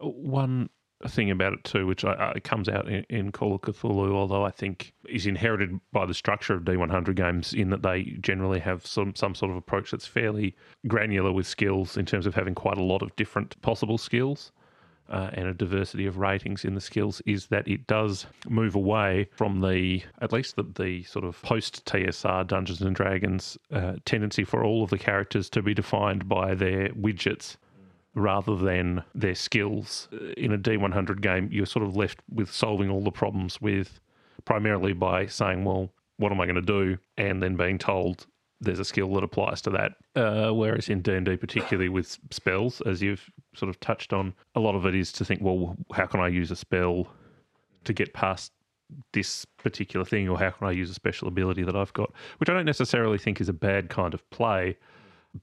One 0.00 0.70
thing 1.08 1.30
about 1.30 1.54
it 1.54 1.64
too, 1.64 1.86
which 1.86 2.04
I, 2.04 2.32
it 2.36 2.44
comes 2.44 2.68
out 2.68 2.88
in, 2.88 3.04
in 3.08 3.32
Call 3.32 3.54
of 3.54 3.62
Cthulhu, 3.62 4.12
although 4.12 4.44
I 4.44 4.50
think 4.50 4.92
is 5.08 5.26
inherited 5.26 5.80
by 5.92 6.04
the 6.04 6.14
structure 6.14 6.54
of 6.54 6.62
D100 6.62 7.14
games, 7.14 7.54
in 7.54 7.70
that 7.70 7.82
they 7.82 8.16
generally 8.20 8.60
have 8.60 8.86
some 8.86 9.14
some 9.14 9.34
sort 9.34 9.50
of 9.50 9.56
approach 9.56 9.90
that's 9.90 10.06
fairly 10.06 10.54
granular 10.86 11.32
with 11.32 11.46
skills 11.46 11.96
in 11.96 12.06
terms 12.06 12.26
of 12.26 12.34
having 12.34 12.54
quite 12.54 12.78
a 12.78 12.82
lot 12.82 13.02
of 13.02 13.14
different 13.16 13.60
possible 13.62 13.98
skills. 13.98 14.52
Uh, 15.08 15.28
and 15.32 15.48
a 15.48 15.54
diversity 15.54 16.06
of 16.06 16.18
ratings 16.18 16.64
in 16.64 16.76
the 16.76 16.80
skills 16.80 17.20
is 17.26 17.48
that 17.48 17.66
it 17.66 17.84
does 17.88 18.26
move 18.48 18.76
away 18.76 19.28
from 19.32 19.60
the 19.60 20.00
at 20.20 20.32
least 20.32 20.54
the, 20.54 20.62
the 20.62 21.02
sort 21.02 21.24
of 21.24 21.42
post 21.42 21.84
TSR 21.84 22.46
Dungeons 22.46 22.80
and 22.80 22.94
Dragons 22.94 23.58
uh, 23.72 23.94
tendency 24.04 24.44
for 24.44 24.62
all 24.62 24.84
of 24.84 24.90
the 24.90 24.98
characters 24.98 25.50
to 25.50 25.62
be 25.62 25.74
defined 25.74 26.28
by 26.28 26.54
their 26.54 26.90
widgets 26.90 27.56
rather 28.14 28.56
than 28.56 29.02
their 29.14 29.34
skills. 29.34 30.08
Uh, 30.12 30.32
In 30.36 30.52
a 30.52 30.58
D100 30.58 31.20
game, 31.20 31.48
you're 31.52 31.66
sort 31.66 31.84
of 31.84 31.96
left 31.96 32.20
with 32.28 32.50
solving 32.52 32.90
all 32.90 33.02
the 33.02 33.10
problems 33.10 33.60
with 33.60 34.00
primarily 34.44 34.92
by 34.92 35.26
saying, 35.26 35.64
well, 35.64 35.92
what 36.16 36.32
am 36.32 36.40
I 36.40 36.46
going 36.46 36.56
to 36.56 36.62
do? 36.62 36.98
And 37.16 37.42
then 37.42 37.56
being 37.56 37.78
told 37.78 38.26
there's 38.62 38.78
a 38.78 38.84
skill 38.84 39.12
that 39.14 39.24
applies 39.24 39.62
to 39.62 39.70
that. 39.70 39.92
Uh, 40.14 40.52
whereas 40.52 40.88
in 40.88 41.00
D&D, 41.00 41.36
particularly 41.36 41.88
with 41.88 42.18
spells, 42.30 42.82
as 42.82 43.00
you've 43.00 43.30
sort 43.54 43.70
of 43.70 43.80
touched 43.80 44.12
on, 44.12 44.34
a 44.54 44.60
lot 44.60 44.74
of 44.74 44.84
it 44.84 44.94
is 44.94 45.12
to 45.12 45.24
think, 45.24 45.40
well, 45.42 45.76
how 45.92 46.06
can 46.06 46.20
I 46.20 46.28
use 46.28 46.50
a 46.50 46.56
spell 46.56 47.08
to 47.84 47.92
get 47.92 48.12
past 48.12 48.52
this 49.12 49.44
particular 49.44 50.04
thing 50.04 50.28
or 50.28 50.38
how 50.38 50.50
can 50.50 50.66
I 50.66 50.72
use 50.72 50.90
a 50.90 50.94
special 50.94 51.28
ability 51.28 51.62
that 51.62 51.76
I've 51.76 51.92
got, 51.92 52.12
which 52.38 52.50
I 52.50 52.54
don't 52.54 52.66
necessarily 52.66 53.18
think 53.18 53.40
is 53.40 53.48
a 53.48 53.52
bad 53.54 53.88
kind 53.88 54.14
of 54.14 54.28
play 54.30 54.76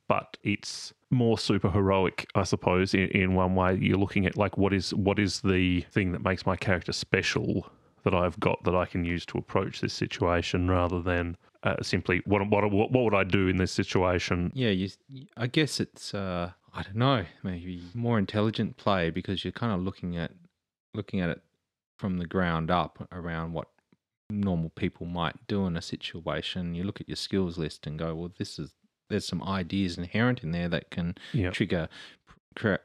but 0.07 0.37
it's 0.43 0.93
more 1.09 1.37
super 1.37 1.69
heroic, 1.69 2.27
I 2.35 2.43
suppose. 2.43 2.93
In, 2.93 3.07
in 3.09 3.35
one 3.35 3.55
way, 3.55 3.77
you're 3.79 3.97
looking 3.97 4.25
at 4.25 4.37
like 4.37 4.57
what 4.57 4.73
is 4.73 4.93
what 4.93 5.19
is 5.19 5.41
the 5.41 5.81
thing 5.91 6.11
that 6.11 6.23
makes 6.23 6.45
my 6.45 6.55
character 6.55 6.91
special 6.93 7.69
that 8.03 8.13
I've 8.13 8.39
got 8.39 8.63
that 8.63 8.75
I 8.75 8.85
can 8.85 9.03
use 9.03 9.25
to 9.27 9.37
approach 9.37 9.81
this 9.81 9.93
situation, 9.93 10.69
rather 10.69 11.01
than 11.01 11.35
uh, 11.63 11.75
simply 11.81 12.21
what 12.25 12.47
what 12.49 12.71
what 12.71 12.91
would 12.91 13.13
I 13.15 13.23
do 13.23 13.47
in 13.47 13.57
this 13.57 13.71
situation? 13.71 14.51
yeah 14.53 14.69
you 14.69 14.89
i 15.35 15.47
guess 15.47 15.79
it's 15.79 16.13
uh 16.13 16.51
i 16.73 16.83
don't 16.83 16.95
know 16.95 17.25
maybe 17.43 17.81
more 17.93 18.19
intelligent 18.19 18.77
play 18.77 19.09
because 19.09 19.43
you're 19.43 19.51
kind 19.51 19.73
of 19.73 19.81
looking 19.81 20.15
at 20.17 20.31
looking 20.93 21.19
at 21.19 21.29
it 21.29 21.41
from 21.97 22.17
the 22.17 22.25
ground 22.25 22.69
up 22.69 23.07
around 23.11 23.53
what 23.53 23.67
normal 24.29 24.69
people 24.69 25.05
might 25.05 25.35
do 25.47 25.65
in 25.65 25.75
a 25.75 25.81
situation 25.81 26.75
you 26.75 26.83
look 26.83 27.01
at 27.01 27.09
your 27.09 27.15
skills 27.15 27.57
list 27.57 27.87
and 27.87 27.97
go 27.97 28.13
well 28.13 28.31
this 28.37 28.59
is 28.59 28.71
there's 29.09 29.25
some 29.27 29.43
ideas 29.43 29.97
inherent 29.97 30.43
in 30.43 30.51
there 30.51 30.69
that 30.69 30.89
can 30.91 31.15
Yeah, 31.33 31.51
trigger 31.51 31.87
cre- 32.55 32.75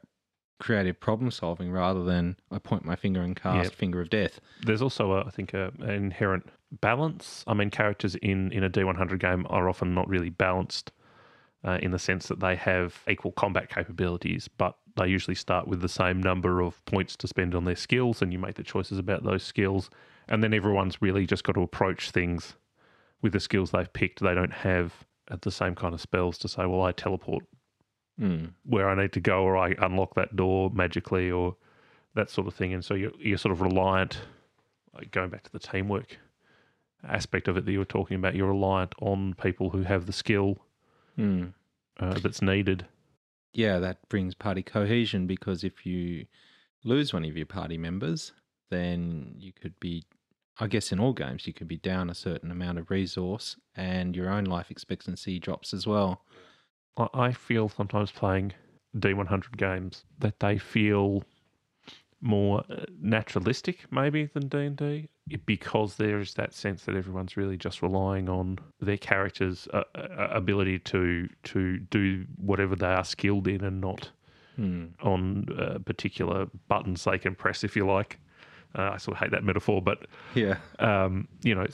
creative 0.59 0.99
problem 0.99 1.29
solving 1.31 1.71
rather 1.71 2.03
than 2.03 2.37
i 2.51 2.57
point 2.57 2.85
my 2.85 2.95
finger 2.95 3.21
and 3.21 3.35
cast 3.35 3.71
Yeah. 3.71 3.75
finger 3.75 3.99
of 4.01 4.09
death 4.09 4.39
there's 4.65 4.81
also 4.81 5.11
a, 5.13 5.25
I 5.25 5.29
think 5.29 5.53
a, 5.53 5.71
an 5.79 5.89
inherent 5.89 6.47
balance. 6.81 7.43
I 7.45 7.53
mean, 7.53 7.69
characters 7.69 8.15
in 8.15 8.51
in 8.51 8.63
a 8.63 8.69
D100 8.69 9.19
game 9.19 9.45
are 9.49 9.69
often 9.69 9.93
not 9.93 10.07
really 10.07 10.29
balanced. 10.29 10.91
Uh, 11.65 11.77
in 11.81 11.91
the 11.91 11.99
sense 11.99 12.27
that 12.27 12.41
they 12.41 12.57
have 12.57 13.03
equal 13.07 13.31
combat 13.31 13.69
capabilities, 13.69 14.49
but 14.49 14.75
they 14.97 15.07
usually 15.07 15.33
start 15.35 15.65
with 15.65 15.79
the 15.79 15.87
same 15.87 16.21
number 16.21 16.59
of 16.59 16.83
points 16.83 17.15
to 17.15 17.25
spend 17.25 17.55
on 17.55 17.63
their 17.63 17.75
skills, 17.77 18.21
and 18.21 18.33
you 18.33 18.37
make 18.39 18.55
the 18.55 18.63
choices 18.63 18.97
about 18.97 19.23
those 19.23 19.43
skills. 19.43 19.89
And 20.27 20.43
then 20.43 20.53
everyone's 20.53 21.01
really 21.01 21.25
just 21.25 21.45
got 21.45 21.53
to 21.53 21.61
approach 21.61 22.11
things 22.11 22.55
with 23.21 23.31
the 23.31 23.39
skills 23.39 23.71
they've 23.71 23.93
picked. 23.93 24.19
They 24.19 24.33
don't 24.33 24.51
have 24.51 25.05
the 25.41 25.51
same 25.51 25.75
kind 25.75 25.93
of 25.93 26.01
spells 26.01 26.37
to 26.39 26.47
say, 26.47 26.65
well, 26.65 26.83
I 26.83 26.91
teleport 26.91 27.43
Hmm. 28.19 28.45
where 28.63 28.87
I 28.89 28.95
need 29.01 29.11
to 29.13 29.19
go, 29.19 29.41
or 29.43 29.57
I 29.57 29.73
unlock 29.79 30.13
that 30.15 30.35
door 30.35 30.69
magically, 30.71 31.31
or 31.31 31.55
that 32.13 32.29
sort 32.29 32.45
of 32.47 32.53
thing. 32.53 32.71
And 32.73 32.85
so 32.85 32.93
you're, 32.93 33.11
you're 33.19 33.39
sort 33.39 33.51
of 33.53 33.61
reliant, 33.61 34.19
like 34.93 35.09
going 35.11 35.29
back 35.31 35.41
to 35.43 35.51
the 35.51 35.57
teamwork 35.59 36.17
aspect 37.07 37.47
of 37.47 37.57
it 37.57 37.65
that 37.65 37.71
you 37.71 37.79
were 37.79 37.85
talking 37.85 38.15
about, 38.15 38.35
you're 38.35 38.47
reliant 38.49 38.93
on 39.01 39.33
people 39.41 39.71
who 39.71 39.81
have 39.81 40.05
the 40.05 40.13
skill 40.13 40.57
Hmm. 41.15 41.47
uh, 41.99 42.19
that's 42.19 42.41
needed. 42.41 42.85
yeah, 43.53 43.79
that 43.79 43.97
brings 44.09 44.33
party 44.35 44.63
cohesion 44.63 45.25
because 45.27 45.63
if 45.63 45.85
you 45.85 46.25
lose 46.83 47.13
one 47.13 47.23
of 47.25 47.35
your 47.37 47.45
party 47.45 47.77
members, 47.77 48.31
then 48.69 49.35
you 49.37 49.51
could 49.53 49.79
be, 49.79 50.03
I 50.59 50.67
guess, 50.67 50.91
in 50.91 50.99
all 50.99 51.13
games, 51.13 51.47
you 51.47 51.53
could 51.53 51.67
be 51.67 51.77
down 51.77 52.09
a 52.09 52.15
certain 52.15 52.51
amount 52.51 52.77
of 52.77 52.91
resource 52.91 53.55
and 53.75 54.15
your 54.15 54.29
own 54.29 54.45
life 54.45 54.69
expectancy 54.69 55.39
drops 55.39 55.73
as 55.73 55.87
well. 55.87 56.23
I, 56.95 57.31
feel 57.31 57.69
sometimes 57.69 58.11
playing 58.11 58.53
D100 58.95 59.57
games 59.57 60.05
that 60.19 60.39
they 60.39 60.59
feel 60.59 61.23
more 62.21 62.63
uh, 62.69 62.85
naturalistic 63.01 63.91
maybe 63.91 64.25
than 64.25 64.47
D&D 64.47 65.09
because 65.45 65.95
there 65.95 66.19
is 66.19 66.33
that 66.35 66.53
sense 66.53 66.85
that 66.85 66.95
everyone's 66.95 67.35
really 67.35 67.57
just 67.57 67.81
relying 67.81 68.29
on 68.29 68.59
their 68.79 68.97
character's 68.97 69.67
uh, 69.73 69.83
uh, 69.95 70.27
ability 70.31 70.79
to 70.79 71.27
to 71.43 71.79
do 71.79 72.25
whatever 72.37 72.75
they 72.75 72.87
are 72.87 73.03
skilled 73.03 73.47
in 73.47 73.63
and 73.63 73.81
not 73.81 74.09
Hmm. 74.55 74.89
on 75.01 75.47
uh, 75.57 75.79
particular 75.79 76.45
buttons 76.67 77.05
they 77.05 77.17
can 77.17 77.33
press 77.33 77.63
if 77.63 77.75
you 77.75 77.87
like 77.87 78.19
uh, 78.75 78.91
I 78.93 78.97
sort 78.97 79.17
of 79.17 79.21
hate 79.23 79.31
that 79.31 79.43
metaphor 79.43 79.81
but 79.81 80.07
Yeah. 80.35 80.57
um, 80.79 81.27
you 81.43 81.53
know, 81.55 81.65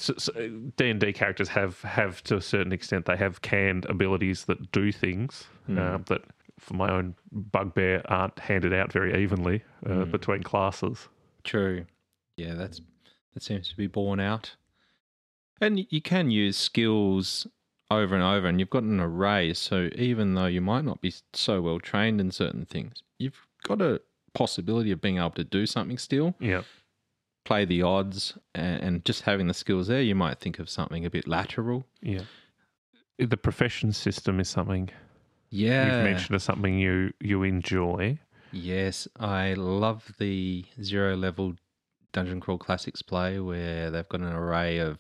D 0.77 0.89
and 0.89 0.99
D 0.99 1.13
characters 1.13 1.47
have 1.49 1.81
have 1.83 2.21
to 2.23 2.37
a 2.37 2.41
certain 2.41 2.71
extent 2.73 3.05
they 3.05 3.17
have 3.17 3.41
canned 3.41 3.85
abilities 3.85 4.45
that 4.45 4.71
do 4.71 4.91
things 4.91 5.45
uh, 5.69 5.97
that, 6.07 6.23
for 6.59 6.73
my 6.73 6.91
own 6.91 7.15
bugbear, 7.31 8.01
aren't 8.05 8.37
handed 8.39 8.73
out 8.73 8.91
very 8.91 9.21
evenly 9.23 9.63
uh, 9.89 10.05
between 10.05 10.43
classes. 10.43 11.07
True. 11.43 11.85
Yeah, 12.37 12.55
that's 12.55 12.81
that 13.33 13.43
seems 13.43 13.69
to 13.69 13.77
be 13.77 13.87
borne 13.87 14.19
out. 14.19 14.55
And 15.61 15.85
you 15.89 16.01
can 16.01 16.31
use 16.31 16.57
skills 16.57 17.45
over 17.91 18.15
and 18.15 18.23
over, 18.23 18.47
and 18.47 18.59
you've 18.59 18.69
got 18.69 18.83
an 18.83 18.99
array. 18.99 19.53
So 19.53 19.89
even 19.95 20.33
though 20.35 20.45
you 20.45 20.61
might 20.61 20.85
not 20.85 21.01
be 21.01 21.13
so 21.33 21.61
well 21.61 21.79
trained 21.79 22.21
in 22.21 22.31
certain 22.31 22.65
things, 22.65 23.03
you've 23.17 23.45
got 23.63 23.81
a 23.81 24.01
possibility 24.33 24.91
of 24.91 25.01
being 25.01 25.17
able 25.17 25.31
to 25.31 25.43
do 25.43 25.65
something 25.65 25.97
still, 25.97 26.33
Yeah, 26.39 26.61
play 27.49 27.65
the 27.65 27.81
odds, 27.81 28.37
and, 28.55 28.81
and 28.83 29.05
just 29.05 29.23
having 29.23 29.47
the 29.47 29.53
skills 29.53 29.87
there, 29.87 30.01
you 30.01 30.15
might 30.15 30.39
think 30.39 30.59
of 30.59 30.69
something 30.69 31.03
a 31.05 31.09
bit 31.09 31.27
lateral. 31.27 31.83
yeah. 32.01 32.21
The 33.17 33.35
profession 33.37 33.91
system 33.91 34.39
is 34.39 34.47
something 34.47 34.89
Yeah. 35.49 35.85
you've 35.85 36.03
mentioned 36.11 36.35
as 36.35 36.43
something 36.43 36.79
you 36.79 37.11
you 37.19 37.43
enjoy. 37.43 38.17
Yes, 38.51 39.07
I 39.19 39.53
love 39.55 40.13
the 40.19 40.63
zero 40.81 41.17
level 41.17 41.55
Dungeon 42.13 42.39
Crawl 42.39 42.57
Classics 42.57 43.01
play 43.01 43.39
where 43.39 43.91
they've 43.91 44.07
got 44.07 44.21
an 44.21 44.31
array 44.43 44.77
of 44.77 44.99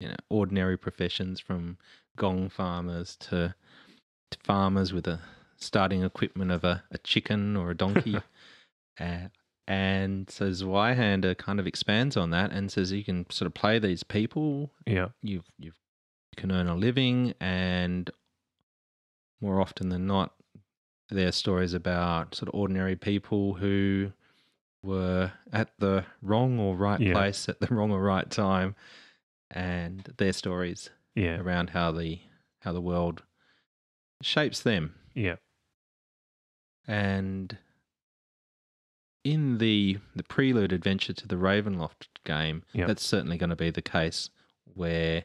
you 0.00 0.08
know 0.08 0.16
ordinary 0.28 0.76
professions 0.76 1.38
from 1.40 1.78
gong 2.16 2.48
farmers 2.48 3.16
to, 3.28 3.54
to 4.32 4.38
farmers 4.42 4.92
with 4.92 5.06
a 5.06 5.20
starting 5.56 6.02
equipment 6.02 6.50
of 6.50 6.64
a, 6.64 6.82
a 6.90 6.98
chicken 6.98 7.56
or 7.56 7.70
a 7.70 7.76
donkey. 7.76 8.16
uh, 9.00 9.28
And 9.66 10.28
so 10.28 10.50
Zweihander 10.50 11.36
kind 11.38 11.58
of 11.58 11.66
expands 11.66 12.16
on 12.16 12.30
that 12.30 12.52
and 12.52 12.70
says 12.70 12.92
you 12.92 13.02
can 13.04 13.24
sort 13.30 13.46
of 13.46 13.54
play 13.54 13.78
these 13.78 14.02
people 14.02 14.70
Yeah. 14.86 15.08
you've 15.22 15.46
you've 15.58 15.78
you 16.32 16.36
can 16.36 16.52
earn 16.52 16.66
a 16.68 16.74
living 16.74 17.32
and 17.40 18.10
more 19.40 19.60
often 19.60 19.88
than 19.88 20.06
not 20.06 20.34
there 21.08 21.28
are 21.28 21.32
stories 21.32 21.72
about 21.74 22.34
sort 22.34 22.48
of 22.48 22.54
ordinary 22.54 22.96
people 22.96 23.54
who 23.54 24.12
were 24.82 25.32
at 25.52 25.70
the 25.78 26.04
wrong 26.20 26.58
or 26.58 26.76
right 26.76 27.00
Yeah. 27.00 27.12
place 27.12 27.48
at 27.48 27.60
the 27.60 27.66
wrong 27.74 27.90
or 27.90 28.02
right 28.02 28.30
time 28.30 28.74
and 29.50 30.02
their 30.18 30.32
stories 30.34 30.90
Yeah. 31.14 31.38
around 31.38 31.70
how 31.70 31.90
the 31.92 32.20
how 32.60 32.72
the 32.72 32.80
world 32.82 33.22
shapes 34.22 34.60
them 34.60 34.94
Yeah. 35.14 35.36
and 36.86 37.56
in 39.24 39.58
the 39.58 39.98
the 40.14 40.22
prelude 40.22 40.72
adventure 40.72 41.12
to 41.14 41.26
the 41.26 41.36
Ravenloft 41.36 42.08
game, 42.24 42.62
Yep. 42.74 42.86
that's 42.86 43.04
certainly 43.04 43.36
going 43.38 43.50
to 43.50 43.56
be 43.56 43.70
the 43.70 43.82
case 43.82 44.30
where 44.74 45.24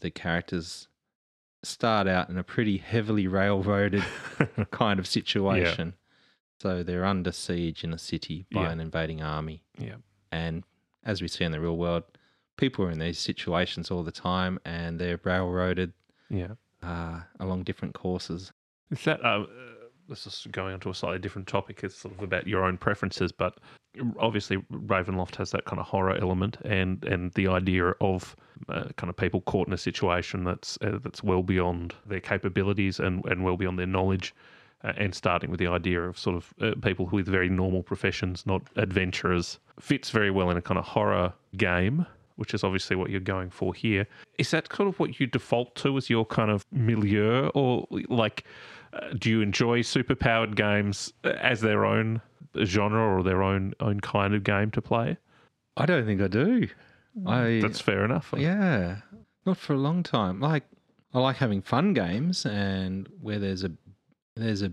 the 0.00 0.10
characters 0.10 0.88
start 1.62 2.06
out 2.06 2.28
in 2.28 2.36
a 2.38 2.44
pretty 2.44 2.78
heavily 2.78 3.26
railroaded 3.26 4.04
kind 4.70 4.98
of 4.98 5.06
situation. 5.06 5.94
So 6.60 6.82
they're 6.82 7.04
under 7.04 7.32
siege 7.32 7.84
in 7.84 7.92
a 7.92 7.98
city 7.98 8.46
by 8.52 8.70
an 8.72 8.80
invading 8.80 9.20
army. 9.22 9.62
Yeah. 9.78 9.96
And 10.32 10.64
as 11.04 11.20
we 11.20 11.28
see 11.28 11.44
in 11.44 11.52
the 11.52 11.60
real 11.60 11.76
world, 11.76 12.04
people 12.56 12.84
are 12.86 12.90
in 12.90 12.98
these 12.98 13.18
situations 13.18 13.90
all 13.90 14.02
the 14.02 14.12
time 14.12 14.58
and 14.64 14.98
they're 14.98 15.20
railroaded 15.24 15.92
Yeah. 16.30 16.54
uh, 16.82 17.20
along 17.40 17.64
different 17.64 17.94
courses. 17.94 18.52
Is 18.90 19.04
that 19.04 19.22
uh, 19.24 19.46
this 20.08 20.26
is 20.26 20.46
going 20.50 20.74
on 20.74 20.80
to 20.80 20.90
a 20.90 20.94
slightly 20.94 21.18
different 21.18 21.48
topic? 21.48 21.80
It's 21.82 21.96
sort 21.96 22.14
of 22.14 22.22
about 22.22 22.46
your 22.46 22.64
own 22.64 22.76
preferences, 22.76 23.32
but 23.32 23.58
obviously 24.18 24.58
Ravenloft 24.72 25.36
has 25.36 25.50
that 25.52 25.64
kind 25.64 25.80
of 25.80 25.86
horror 25.86 26.16
element 26.16 26.58
and 26.64 27.04
and 27.04 27.32
the 27.32 27.48
idea 27.48 27.88
of 28.00 28.36
uh, 28.68 28.84
kind 28.96 29.10
of 29.10 29.16
people 29.16 29.40
caught 29.42 29.66
in 29.66 29.72
a 29.72 29.78
situation 29.78 30.44
that's 30.44 30.78
uh, 30.82 30.98
that's 31.02 31.22
well 31.22 31.42
beyond 31.42 31.94
their 32.06 32.20
capabilities 32.20 33.00
and 33.00 33.24
and 33.26 33.44
well 33.44 33.56
beyond 33.56 33.78
their 33.78 33.86
knowledge. 33.86 34.34
Uh, 34.84 34.92
and 34.98 35.14
starting 35.14 35.50
with 35.50 35.58
the 35.58 35.66
idea 35.66 36.02
of 36.02 36.18
sort 36.18 36.36
of 36.36 36.52
uh, 36.60 36.74
people 36.82 37.06
with 37.06 37.26
very 37.26 37.48
normal 37.48 37.82
professions, 37.82 38.44
not 38.44 38.60
adventurers, 38.76 39.58
fits 39.80 40.10
very 40.10 40.30
well 40.30 40.50
in 40.50 40.58
a 40.58 40.62
kind 40.62 40.78
of 40.78 40.84
horror 40.84 41.32
game, 41.56 42.04
which 42.36 42.52
is 42.52 42.62
obviously 42.62 42.94
what 42.94 43.08
you're 43.08 43.18
going 43.18 43.48
for 43.48 43.72
here. 43.72 44.06
Is 44.36 44.50
that 44.50 44.68
kind 44.68 44.86
of 44.86 45.00
what 45.00 45.18
you 45.18 45.26
default 45.26 45.74
to 45.76 45.96
as 45.96 46.10
your 46.10 46.26
kind 46.26 46.50
of 46.50 46.66
milieu, 46.70 47.48
or 47.54 47.88
like, 48.10 48.44
Uh, 48.96 49.12
do 49.18 49.30
you 49.30 49.40
enjoy 49.40 49.80
superpowered 49.80 50.54
games 50.54 51.12
as 51.24 51.60
their 51.60 51.84
own 51.84 52.20
genre 52.64 53.00
or 53.00 53.22
their 53.22 53.42
own 53.42 53.74
own 53.80 54.00
kind 54.00 54.34
of 54.34 54.44
game 54.44 54.70
to 54.72 54.82
play? 54.82 55.16
I 55.76 55.86
don't 55.86 56.06
think 56.06 56.20
I 56.20 56.28
do. 56.28 56.68
Hmm. 57.18 57.28
I 57.28 57.60
That's 57.60 57.80
fair 57.80 58.04
enough. 58.04 58.32
Yeah, 58.36 58.98
not 59.44 59.58
for 59.58 59.74
a 59.74 59.78
long 59.78 60.02
time. 60.02 60.40
Like 60.40 60.64
I 61.12 61.20
like 61.20 61.36
having 61.36 61.62
fun 61.62 61.94
games, 61.94 62.46
and 62.46 63.08
where 63.20 63.38
there's 63.38 63.64
a 63.64 63.72
there's 64.36 64.62
a 64.62 64.72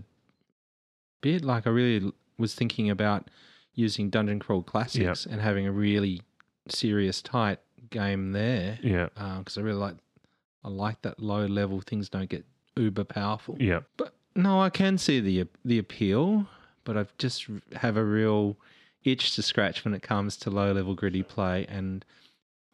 bit 1.22 1.44
like 1.44 1.66
I 1.66 1.70
really 1.70 2.12
was 2.38 2.54
thinking 2.54 2.90
about 2.90 3.30
using 3.74 4.10
Dungeon 4.10 4.38
Crawl 4.38 4.62
Classics 4.62 5.26
and 5.26 5.40
having 5.40 5.66
a 5.66 5.72
really 5.72 6.22
serious 6.68 7.20
tight 7.20 7.58
game 7.90 8.32
there 8.32 8.78
Yeah, 8.82 9.08
uh, 9.16 9.38
because 9.38 9.58
I 9.58 9.62
really 9.62 9.78
like 9.78 9.96
I 10.64 10.68
like 10.68 11.02
that 11.02 11.20
low 11.20 11.46
level 11.46 11.80
things 11.80 12.08
don't 12.08 12.28
get 12.28 12.44
uber 12.76 13.04
powerful. 13.04 13.56
yeah, 13.60 13.80
But 13.96 14.14
no, 14.34 14.60
I 14.60 14.70
can 14.70 14.98
see 14.98 15.20
the 15.20 15.46
the 15.64 15.78
appeal, 15.78 16.46
but 16.84 16.96
I 16.96 17.06
just 17.18 17.46
have 17.76 17.96
a 17.96 18.04
real 18.04 18.56
itch 19.04 19.34
to 19.36 19.42
scratch 19.42 19.84
when 19.84 19.94
it 19.94 20.02
comes 20.02 20.36
to 20.38 20.50
low 20.50 20.72
level 20.72 20.94
gritty 20.94 21.22
play, 21.22 21.66
and 21.68 22.04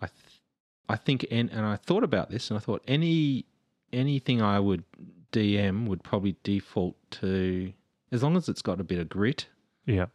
I 0.01 0.07
th- 0.07 0.41
I 0.89 0.97
think 0.97 1.27
and 1.31 1.51
and 1.51 1.67
I 1.67 1.77
thought 1.77 2.03
about 2.05 2.31
this, 2.31 2.51
and 2.51 2.57
I 2.57 2.61
thought 2.61 2.83
any 2.89 3.45
anything 3.93 4.41
I 4.41 4.59
would 4.61 4.85
DM 5.33 5.87
would 5.87 6.03
probably 6.03 6.37
default 6.43 6.97
to 7.13 7.73
as 8.13 8.23
long 8.23 8.37
as 8.37 8.49
it's 8.49 8.63
got 8.63 8.81
a 8.81 8.85
bit 8.85 8.99
of 8.99 9.09
grit, 9.09 9.47
yeah, 9.87 10.07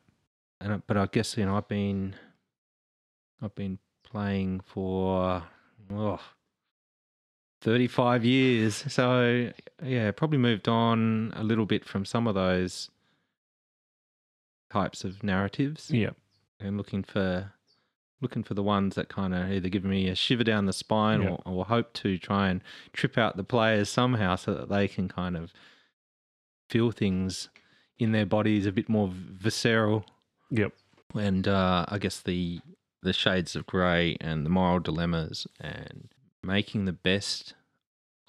and 0.60 0.74
I- 0.74 0.82
but 0.88 0.98
I 0.98 1.06
guess 1.06 1.38
you 1.38 1.46
know 1.46 1.56
I've 1.58 1.68
been 1.68 2.16
I've 3.42 3.56
been 3.56 3.78
playing 4.04 4.62
for 4.62 5.44
oh, 5.94 6.20
35 7.66 8.24
years. 8.24 8.86
So, 8.88 9.52
yeah, 9.84 10.12
probably 10.12 10.38
moved 10.38 10.70
on 10.70 11.34
a 11.36 11.44
little 11.44 11.66
bit 11.66 11.84
from 11.84 12.06
some 12.06 12.28
of 12.28 12.36
those 12.36 12.90
types 14.72 15.04
of 15.04 15.24
narratives 15.24 15.90
yeah, 15.92 16.10
and 16.60 16.78
looking 16.78 17.04
for 17.04 17.52
looking 18.22 18.44
for 18.44 18.54
the 18.54 18.64
ones 18.64 18.96
that 18.96 19.10
kind 19.10 19.34
of 19.34 19.52
either 19.52 19.70
give 19.70 19.84
me 19.84 20.08
a 20.10 20.16
shiver 20.16 20.44
down 20.44 20.66
the 20.66 20.74
spine 20.74 21.22
Yeah. 21.22 21.30
or, 21.30 21.42
or 21.46 21.66
hope 21.66 21.94
to 21.94 22.18
try 22.18 22.50
and 22.50 22.62
trip 22.94 23.18
out 23.18 23.36
the 23.38 23.44
players 23.44 23.90
somehow 23.90 24.36
so 24.36 24.54
that 24.54 24.70
they 24.70 24.88
can 24.88 25.08
kind 25.08 25.36
of 25.38 25.54
feel 26.70 26.92
things 26.92 27.50
in 27.98 28.12
their 28.12 28.26
bodies 28.26 28.66
a 28.66 28.72
bit 28.72 28.90
more 28.90 29.10
visceral 29.12 30.06
yep, 30.50 30.74
and 31.14 31.48
uh, 31.48 31.86
I 31.88 31.98
guess 31.98 32.22
the 32.22 32.60
the 33.02 33.14
shades 33.14 33.56
of 33.56 33.66
grey 33.66 34.18
and 34.22 34.46
the 34.46 34.50
moral 34.50 34.80
dilemmas 34.80 35.48
and 35.60 36.10
making 36.46 36.86
the 36.86 36.94
best 36.94 37.54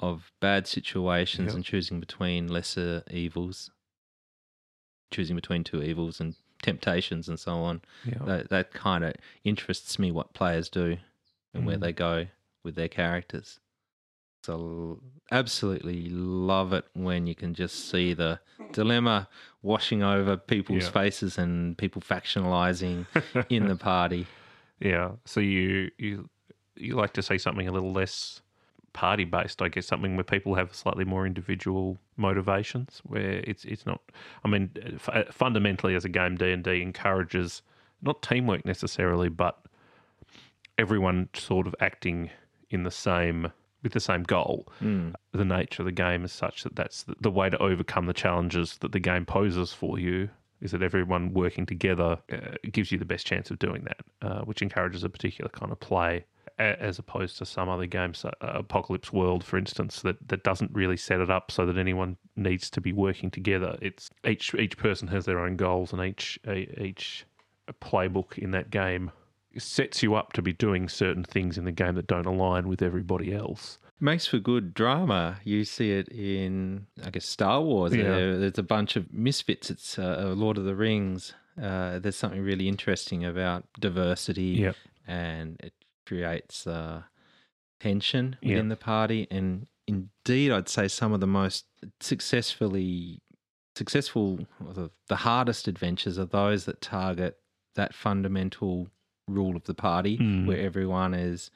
of 0.01 0.33
bad 0.41 0.67
situations 0.67 1.47
Yep. 1.49 1.55
and 1.55 1.65
choosing 1.65 2.01
between 2.01 2.49
lesser 2.49 3.03
evils, 3.11 3.71
choosing 5.11 5.37
between 5.37 5.65
two 5.65 5.83
evils 5.83 6.21
and 6.21 6.35
temptations 6.63 7.29
and 7.29 7.39
so 7.39 7.53
on. 7.59 7.81
yeah, 8.05 8.19
That 8.25 8.49
that 8.51 8.73
kind 8.73 9.05
of 9.05 9.15
interests 9.45 9.99
me 9.99 10.11
what 10.11 10.35
players 10.35 10.69
do 10.69 10.99
and 11.55 11.67
where 11.67 11.77
Mm. 11.77 11.81
they 11.81 11.93
go 11.93 12.27
with 12.63 12.75
their 12.75 12.89
characters. 12.89 13.61
So 14.45 15.03
absolutely 15.31 16.09
love 16.09 16.73
it 16.73 16.85
when 16.93 17.27
you 17.27 17.35
can 17.35 17.55
just 17.55 17.89
see 17.89 18.15
the 18.15 18.41
dilemma 18.73 19.29
washing 19.63 20.03
over 20.03 20.37
people's 20.37 20.85
Yeah. 20.85 20.91
faces 20.91 21.37
and 21.39 21.77
people 21.77 22.01
factionalizing 22.03 23.07
in 23.49 23.67
the 23.67 23.77
party. 23.93 24.27
yeah. 24.81 25.13
So 25.25 25.41
you 25.41 25.91
you 25.99 26.29
you 26.77 26.95
like 26.95 27.13
to 27.15 27.23
see 27.23 27.39
something 27.39 27.67
a 27.69 27.73
little 27.73 27.93
less 27.93 28.43
party 28.93 29.25
based, 29.25 29.61
I 29.61 29.69
guess, 29.69 29.87
something 29.87 30.17
where 30.17 30.25
people 30.25 30.55
have 30.55 30.75
slightly 30.75 31.05
more 31.05 31.27
individual 31.27 31.99
motivations, 32.17 33.03
where 33.05 33.43
it's 33.45 33.65
it's 33.65 33.85
not. 33.87 34.01
I 34.45 34.49
mean, 34.49 34.71
f- 35.07 35.29
fundamentally, 35.35 35.95
as 35.95 36.05
a 36.05 36.09
game, 36.09 36.37
D 36.37 36.51
and 36.51 36.65
D 36.65 36.83
encourages 36.83 37.63
not 38.03 38.23
teamwork 38.23 38.65
necessarily, 38.65 39.29
but 39.29 39.59
everyone 40.79 41.29
sort 41.35 41.67
of 41.67 41.75
acting 41.81 42.31
in 42.71 42.83
the 42.85 42.91
same 42.91 43.53
with 43.83 43.93
the 43.93 44.01
same 44.01 44.23
goal. 44.23 44.67
The 45.33 45.45
nature 45.45 45.83
of 45.83 45.87
the 45.87 45.93
game 45.93 46.25
is 46.25 46.33
such 46.33 46.65
that 46.65 46.75
that's 46.75 47.05
the, 47.05 47.15
the 47.21 47.31
way 47.31 47.51
to 47.51 47.59
overcome 47.59 48.07
the 48.07 48.13
challenges 48.13 48.79
that 48.79 48.93
the 48.93 49.01
game 49.01 49.25
poses 49.25 49.73
for 49.73 49.99
you. 49.99 50.29
Is 50.63 50.71
that 50.71 50.83
everyone 50.83 51.35
working 51.35 51.67
together 51.67 52.19
uh, 52.33 52.57
gives 52.73 52.91
you 52.91 52.99
the 52.99 53.05
best 53.05 53.27
chance 53.27 53.51
of 53.51 53.59
doing 53.59 53.85
that, 53.85 54.01
uh, 54.27 54.41
which 54.45 54.63
encourages 54.63 55.05
a 55.05 55.11
particular 55.11 55.51
kind 55.51 55.71
of 55.71 55.79
play, 55.79 56.25
as 56.59 56.99
opposed 56.99 57.37
to 57.39 57.45
some 57.47 57.69
other 57.69 57.87
games, 57.87 58.25
uh, 58.25 58.31
Apocalypse 58.41 59.13
World, 59.13 59.45
for 59.45 59.59
instance, 59.59 60.01
that, 60.03 60.17
that 60.29 60.43
doesn't 60.43 60.71
really 60.73 60.97
set 60.97 61.21
it 61.21 61.31
up 61.31 61.51
so 61.51 61.67
that 61.67 61.77
anyone 61.77 62.17
needs 62.35 62.71
to 62.71 62.81
be 62.81 62.93
working 62.93 63.31
together. 63.31 63.77
It's 63.83 64.11
each 64.27 64.55
each 64.55 64.77
person 64.79 65.09
has 65.09 65.25
their 65.27 65.39
own 65.39 65.57
goals, 65.57 65.93
and 65.93 66.03
each 66.03 66.39
each 66.79 67.27
playbook 67.81 68.39
in 68.39 68.53
that 68.53 68.71
game 68.71 69.11
sets 69.59 70.03
you 70.03 70.15
up 70.15 70.33
to 70.35 70.43
be 70.43 70.53
doing 70.53 70.89
certain 70.89 71.25
things 71.25 71.57
in 71.59 71.65
the 71.65 71.73
game 71.73 71.95
that 71.95 72.07
don't 72.07 72.27
align 72.27 72.69
with 72.69 72.83
everybody 72.83 73.35
else. 73.35 73.79
Makes 73.99 74.27
for 74.27 74.39
good 74.39 74.75
drama. 74.75 75.39
You 75.45 75.65
see 75.65 75.93
it 75.93 76.09
in, 76.09 76.87
I 77.03 77.09
guess, 77.09 77.25
Star 77.25 77.63
Wars. 77.63 77.95
Yeah. 77.97 78.03
There- 78.05 78.39
there's 78.39 78.59
a 78.59 78.63
bunch 78.63 78.97
of 78.97 79.11
misfits. 79.13 79.71
It's 79.71 79.99
uh, 79.99 80.35
Lord 80.37 80.59
of 80.59 80.65
the 80.65 80.75
Rings. 80.75 81.33
Uh, 81.61 81.99
there's 81.99 82.17
something 82.17 82.43
really 82.43 82.69
interesting 82.69 83.25
about 83.25 83.65
diversity, 83.81 84.59
Yeah. 84.61 84.73
and 85.07 85.59
it 85.63 85.73
creates 86.07 86.67
uh, 86.67 87.03
tension 87.81 88.37
Yeah. 88.41 88.51
within 88.55 88.69
the 88.69 88.77
party. 88.77 89.27
And 89.31 89.67
indeed, 89.87 90.51
I'd 90.53 90.69
say 90.69 90.89
some 90.89 91.13
of 91.13 91.21
the 91.21 91.27
most 91.27 91.67
successfully 92.01 93.21
successful, 93.75 94.39
the, 94.61 94.91
the 95.09 95.17
hardest 95.17 95.69
adventures 95.69 96.19
are 96.19 96.25
those 96.25 96.65
that 96.65 96.81
target 96.81 97.39
that 97.75 97.95
fundamental 97.95 98.89
rule 99.29 99.55
of 99.55 99.65
the 99.65 99.75
party, 99.75 100.17
Mm. 100.17 100.47
where 100.47 100.59
everyone 100.59 101.13
is 101.13 101.51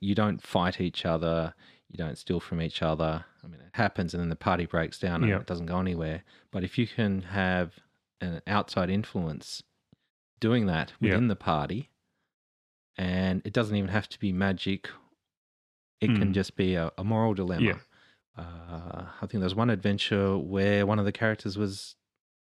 you 0.00 0.14
don't 0.14 0.42
fight 0.42 0.80
each 0.80 1.04
other, 1.04 1.54
you 1.90 1.98
don't 1.98 2.16
steal 2.18 2.40
from 2.40 2.60
each 2.60 2.82
other. 2.82 3.24
I 3.44 3.46
mean, 3.46 3.60
it 3.60 3.68
happens 3.74 4.14
and 4.14 4.20
then 4.20 4.30
the 4.30 4.34
party 4.36 4.66
breaks 4.66 4.98
down 4.98 5.22
and 5.22 5.30
Yeah. 5.30 5.38
it 5.40 5.46
doesn't 5.46 5.66
go 5.66 5.78
anywhere. 5.78 6.24
But 6.50 6.64
if 6.64 6.78
you 6.78 6.86
can 6.86 7.22
have 7.22 7.78
an 8.20 8.40
outside 8.46 8.88
influence 8.90 9.62
doing 10.40 10.66
that 10.66 10.94
Yeah. 11.00 11.10
within 11.10 11.28
the 11.28 11.36
party, 11.36 11.90
and 12.96 13.42
it 13.44 13.52
doesn't 13.52 13.76
even 13.76 13.90
have 13.90 14.08
to 14.10 14.18
be 14.18 14.32
magic, 14.32 14.88
it 16.00 16.08
can 16.08 16.30
Mm. 16.30 16.34
just 16.34 16.56
be 16.56 16.74
a, 16.74 16.90
a 16.98 17.04
moral 17.04 17.34
dilemma. 17.34 17.62
Yeah. 17.66 17.78
Uh, 18.36 19.06
I 19.22 19.26
think 19.26 19.32
there 19.34 19.40
was 19.44 19.54
one 19.54 19.70
adventure 19.70 20.36
where 20.36 20.84
one 20.86 20.98
of 20.98 21.04
the 21.04 21.12
characters 21.12 21.56
was 21.56 21.96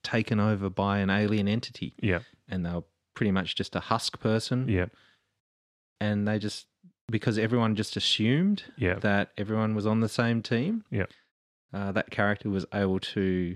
taken 0.03 0.39
over 0.39 0.69
by 0.69 0.99
an 0.99 1.09
alien 1.09 1.47
entity, 1.47 1.95
Yeah. 2.01 2.19
and 2.47 2.65
they 2.65 2.71
were 2.71 2.83
pretty 3.15 3.31
much 3.31 3.55
just 3.55 3.75
a 3.75 3.79
husk 3.79 4.19
person, 4.19 4.67
Yeah. 4.67 4.87
and 5.99 6.27
they 6.27 6.39
just 6.39 6.67
because 7.09 7.37
everyone 7.37 7.75
just 7.75 7.97
assumed 7.97 8.63
Yeah. 8.77 8.95
that 8.99 9.31
everyone 9.37 9.75
was 9.75 9.85
on 9.85 9.99
the 9.99 10.09
same 10.09 10.41
team. 10.41 10.85
Yeah. 10.89 11.05
uh, 11.73 11.91
that 11.93 12.09
character 12.11 12.49
was 12.49 12.65
able 12.73 12.99
to 12.99 13.55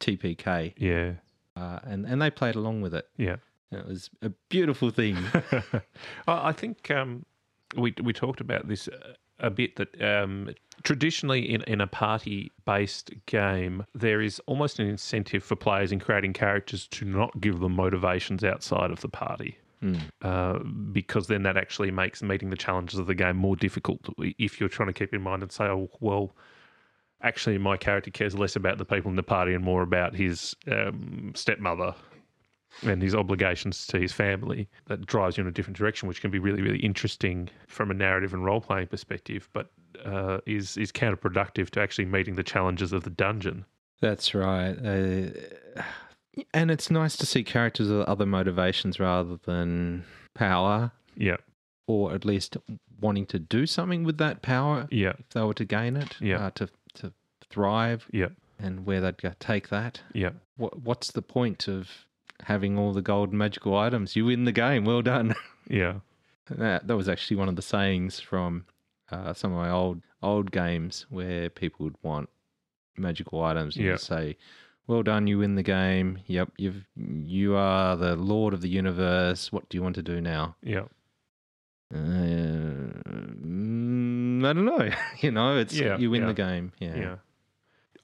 TPK, 0.00 0.74
Yeah. 0.76 1.14
uh, 1.56 1.80
and 1.84 2.06
and 2.06 2.20
they 2.22 2.30
played 2.30 2.54
along 2.54 2.80
with 2.82 2.94
it. 2.94 3.08
Yeah. 3.16 3.36
It 3.72 3.86
was 3.86 4.10
a 4.22 4.30
beautiful 4.48 4.90
thing. 4.90 5.16
I 6.26 6.48
I 6.48 6.52
think 6.52 6.90
um, 6.90 7.24
we 7.76 7.94
we 8.02 8.12
talked 8.12 8.40
about 8.40 8.68
this 8.68 8.88
uh, 8.88 9.14
a 9.40 9.50
bit 9.50 9.76
that 9.76 10.00
um, 10.00 10.50
traditionally 10.82 11.52
in, 11.52 11.62
in 11.62 11.80
a 11.80 11.86
party 11.86 12.52
based 12.64 13.10
game 13.26 13.84
there 13.94 14.20
is 14.20 14.40
almost 14.46 14.78
an 14.78 14.86
incentive 14.88 15.42
for 15.42 15.56
players 15.56 15.92
in 15.92 15.98
creating 15.98 16.32
characters 16.32 16.86
to 16.88 17.04
not 17.04 17.40
give 17.40 17.60
them 17.60 17.74
motivations 17.74 18.44
outside 18.44 18.90
of 18.90 19.00
the 19.00 19.08
party. 19.08 19.58
Hmm. 19.80 19.96
Uh, 20.22 20.60
because 20.92 21.26
then 21.26 21.42
that 21.42 21.56
actually 21.56 21.90
makes 21.90 22.22
meeting 22.22 22.50
the 22.50 22.56
challenges 22.56 22.98
of 22.98 23.06
the 23.06 23.14
game 23.14 23.36
more 23.36 23.56
difficult 23.56 24.00
if 24.18 24.58
you're 24.58 24.68
trying 24.68 24.88
to 24.88 24.94
keep 24.94 25.12
in 25.12 25.20
mind 25.20 25.42
and 25.42 25.52
say, 25.52 25.64
oh, 25.64 25.90
well, 26.00 26.34
actually, 27.22 27.58
my 27.58 27.76
character 27.76 28.10
cares 28.10 28.34
less 28.34 28.56
about 28.56 28.78
the 28.78 28.84
people 28.86 29.10
in 29.10 29.16
the 29.16 29.22
party 29.22 29.52
and 29.52 29.62
more 29.62 29.82
about 29.82 30.14
his 30.14 30.56
um, 30.70 31.32
stepmother 31.34 31.94
and 32.82 33.00
his 33.02 33.14
obligations 33.14 33.86
to 33.88 33.98
his 34.00 34.12
family. 34.12 34.68
That 34.86 35.06
drives 35.06 35.36
you 35.36 35.42
in 35.42 35.48
a 35.48 35.52
different 35.52 35.76
direction, 35.76 36.08
which 36.08 36.20
can 36.20 36.30
be 36.30 36.38
really, 36.38 36.62
really 36.62 36.80
interesting 36.80 37.48
from 37.68 37.90
a 37.90 37.94
narrative 37.94 38.34
and 38.34 38.44
role 38.44 38.60
playing 38.60 38.88
perspective, 38.88 39.48
but 39.52 39.70
uh, 40.04 40.38
is 40.46 40.76
is 40.76 40.90
counterproductive 40.92 41.70
to 41.70 41.80
actually 41.80 42.04
meeting 42.06 42.34
the 42.34 42.42
challenges 42.42 42.92
of 42.92 43.04
the 43.04 43.10
dungeon. 43.10 43.64
That's 44.00 44.34
right. 44.34 44.72
Uh, 44.76 45.30
and 46.52 46.70
it's 46.70 46.90
nice 46.90 47.16
to 47.18 47.26
see 47.26 47.44
characters 47.44 47.88
with 47.88 48.06
other 48.08 48.26
motivations 48.26 48.98
rather 48.98 49.36
than 49.44 50.04
power, 50.34 50.90
Yeah, 51.16 51.36
or 51.86 52.12
at 52.12 52.24
least 52.24 52.56
wanting 53.00 53.26
to 53.26 53.38
do 53.38 53.66
something 53.66 54.02
with 54.04 54.18
that 54.18 54.42
power 54.42 54.88
yeah, 54.90 55.12
if 55.18 55.28
they 55.30 55.42
were 55.42 55.54
to 55.54 55.64
gain 55.64 55.96
it, 55.96 56.16
Yeah. 56.20 56.46
uh, 56.46 56.50
to 56.56 56.68
to 56.94 57.12
thrive, 57.50 58.08
yeah, 58.12 58.28
and 58.58 58.84
where 58.84 59.00
they'd 59.00 59.20
go 59.22 59.32
take 59.38 59.68
that. 59.68 60.02
yeah, 60.12 60.30
What 60.56 60.80
what's 60.82 61.12
the 61.12 61.22
point 61.22 61.68
of 61.68 61.88
having 62.42 62.76
all 62.78 62.92
the 62.92 63.02
gold 63.02 63.32
magical 63.32 63.76
items? 63.76 64.16
You 64.16 64.26
win 64.26 64.44
the 64.44 64.52
game. 64.52 64.84
Well 64.84 65.02
done. 65.02 65.34
yeah, 65.68 65.94
that 66.50 66.86
that 66.86 66.96
was 66.96 67.08
actually 67.08 67.36
one 67.36 67.48
of 67.48 67.56
the 67.56 67.62
sayings 67.62 68.20
from 68.20 68.66
uh, 69.10 69.32
some 69.34 69.52
of 69.52 69.58
my 69.58 69.70
old 69.70 70.02
old 70.22 70.50
games 70.50 71.06
where 71.10 71.48
people 71.50 71.84
would 71.84 71.96
want 72.02 72.28
magical 72.96 73.42
items. 73.42 73.76
And 73.76 73.84
Yeah. 73.84 73.90
you'd 73.92 74.00
say, 74.00 74.36
"Well 74.86 75.02
done, 75.02 75.26
you 75.26 75.38
win 75.38 75.54
the 75.54 75.62
game. 75.62 76.18
Yep, 76.26 76.52
you've 76.58 76.86
you 76.96 77.54
are 77.56 77.96
the 77.96 78.16
lord 78.16 78.54
of 78.54 78.60
the 78.60 78.68
universe. 78.68 79.52
What 79.52 79.68
do 79.68 79.76
you 79.76 79.82
want 79.82 79.94
to 79.96 80.02
do 80.02 80.20
now?" 80.20 80.56
yeah, 80.62 80.84
Uh, 81.92 81.96
mm, 83.44 84.44
I 84.44 84.52
don't 84.52 84.64
know. 84.64 84.90
you 85.20 85.30
know, 85.30 85.56
it's 85.58 85.74
Yeah, 85.74 85.96
you 85.98 86.10
win 86.10 86.22
yeah. 86.22 86.28
the 86.28 86.34
game. 86.34 86.72
Yeah. 86.78 86.96
yeah. 86.96 87.16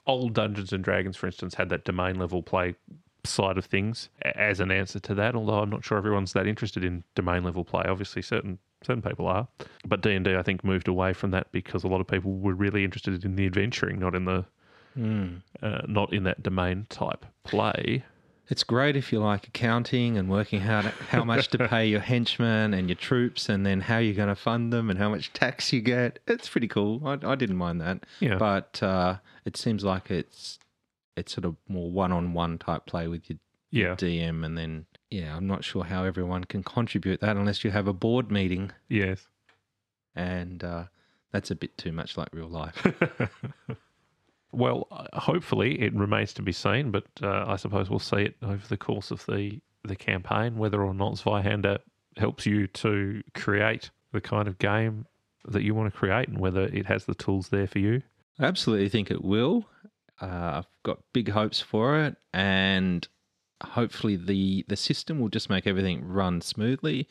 Old 0.07 0.33
Dungeons 0.35 0.73
and 0.73 0.83
Dragons, 0.83 1.16
for 1.16 1.27
instance, 1.27 1.55
had 1.55 1.69
that 1.71 1.85
domain 1.85 2.16
level 2.19 2.43
play 2.43 2.75
side 3.24 3.59
of 3.59 3.64
things 3.66 4.09
as 4.22 4.61
an 4.61 4.70
answer 4.70 4.98
to 5.00 5.14
that. 5.14 5.35
Although 5.35 5.61
I'm 5.61 5.70
not 5.70 5.85
sure 5.85 5.98
everyone's 5.98 6.33
that 6.33 6.46
interested 6.46 6.85
in 6.85 7.04
domain 7.14 7.44
level 7.44 7.64
play. 7.64 7.85
Obviously, 7.87 8.22
certain 8.22 8.59
certain 8.83 9.02
people 9.02 9.26
are, 9.26 9.46
but 9.87 10.00
D 10.00 10.14
and 10.14 10.24
D 10.24 10.35
I 10.35 10.42
think 10.42 10.64
moved 10.64 10.88
away 10.88 11.12
from 11.12 11.30
that 11.33 11.52
because 11.52 11.85
a 11.85 11.88
lot 11.88 12.00
of 12.00 12.06
people 12.06 12.33
were 12.38 12.54
really 12.54 12.83
interested 12.85 13.24
in 13.24 13.37
the 13.37 13.46
adventuring, 13.46 13.98
not 13.98 14.14
in 14.14 14.24
the 14.24 14.44
Mm. 14.98 15.42
uh, 15.62 15.83
not 15.87 16.12
in 16.12 16.24
that 16.24 16.42
domain 16.42 16.87
type 16.88 17.24
play. 17.44 18.02
It's 18.48 18.64
great 18.64 18.96
if 18.96 19.12
you 19.12 19.20
like 19.20 19.46
accounting 19.46 20.18
and 20.18 20.28
working 20.28 20.62
out 20.62 20.85
how 20.85 21.22
much 21.22 21.46
to 21.50 21.68
pay 21.68 21.87
your 21.87 22.00
henchmen 22.12 22.74
and 22.74 22.88
your 22.88 22.96
troops, 22.96 23.48
and 23.48 23.64
then 23.64 23.83
how 23.83 23.98
you're 23.98 24.16
going 24.16 24.28
to 24.28 24.35
fund 24.35 24.72
them 24.72 24.90
and 24.90 24.98
how 24.98 25.09
much 25.09 25.33
tax 25.33 25.72
you 25.72 25.80
get. 25.80 26.18
It's 26.26 26.48
pretty 26.48 26.66
cool. 26.66 27.00
I, 27.06 27.18
I 27.24 27.37
didn't 27.37 27.56
mind 27.56 27.80
that, 27.83 28.04
Yeah, 28.18 28.38
but 28.38 28.83
uh, 28.83 29.18
it 29.44 29.56
seems 29.56 29.85
like 29.85 30.11
it's 30.11 30.59
it's 31.20 31.33
sort 31.33 31.44
of 31.44 31.56
more 31.68 31.90
one-on-one 31.90 32.59
type 32.59 32.87
play 32.87 33.06
with 33.09 33.28
your 33.28 33.38
yeah, 33.70 33.94
DM, 33.94 34.44
and 34.44 34.59
then 34.59 34.87
yeah, 35.11 35.37
I'm 35.37 35.46
not 35.46 35.64
sure 35.64 35.85
how 35.85 36.04
everyone 36.04 36.44
can 36.44 36.62
contribute 36.62 37.20
that 37.20 37.37
unless 37.37 37.62
you 37.62 37.70
have 37.70 37.87
a 37.87 37.92
board 37.92 38.30
meeting, 38.30 38.72
yes. 38.88 39.28
and 40.16 40.64
uh, 40.64 40.85
that's 41.33 41.52
a 41.52 41.54
bit 41.54 41.78
too 41.78 41.92
much 41.92 42.16
like 42.16 42.28
real 42.33 42.48
life. 42.48 42.85
Well, 44.52 44.88
uh, 44.90 45.06
hopefully 45.18 45.80
it 45.80 45.94
remains 45.94 46.33
to 46.35 46.42
be 46.42 46.52
seen, 46.52 46.90
but 46.90 47.04
uh, 47.22 47.44
I 47.46 47.56
suppose 47.56 47.88
we'll 47.88 47.98
see 47.98 48.22
it 48.22 48.37
over 48.42 48.66
the 48.66 48.76
course 48.76 49.11
of 49.11 49.24
the, 49.26 49.61
the 49.85 49.96
campaign, 49.96 50.56
whether 50.56 50.83
or 50.83 50.94
not 50.94 51.14
Zweihander 51.14 51.78
helps 52.16 52.46
you 52.46 52.66
to 52.66 53.22
create 53.35 53.90
the 54.12 54.20
kind 54.20 54.48
of 54.48 54.59
game 54.59 55.06
that 55.46 55.62
you 55.62 55.74
want 55.74 55.92
to 55.92 55.96
create 55.96 56.28
and 56.28 56.38
whether 56.38 56.62
it 56.62 56.87
has 56.87 57.04
the 57.04 57.14
tools 57.14 57.48
there 57.48 57.66
for 57.66 57.78
you. 57.78 58.02
I 58.38 58.46
absolutely 58.46 58.88
think 58.88 59.11
it 59.11 59.22
will. 59.22 59.66
Uh, 60.20 60.52
I've 60.62 60.68
got 60.83 61.00
big 61.12 61.30
hopes 61.30 61.61
for 61.61 61.98
it, 62.00 62.16
and 62.33 63.06
hopefully 63.62 64.16
the 64.16 64.64
the 64.68 64.76
system 64.76 65.18
will 65.20 65.28
just 65.28 65.50
make 65.50 65.66
everything 65.66 66.04
run 66.04 66.40
smoothly. 66.40 67.09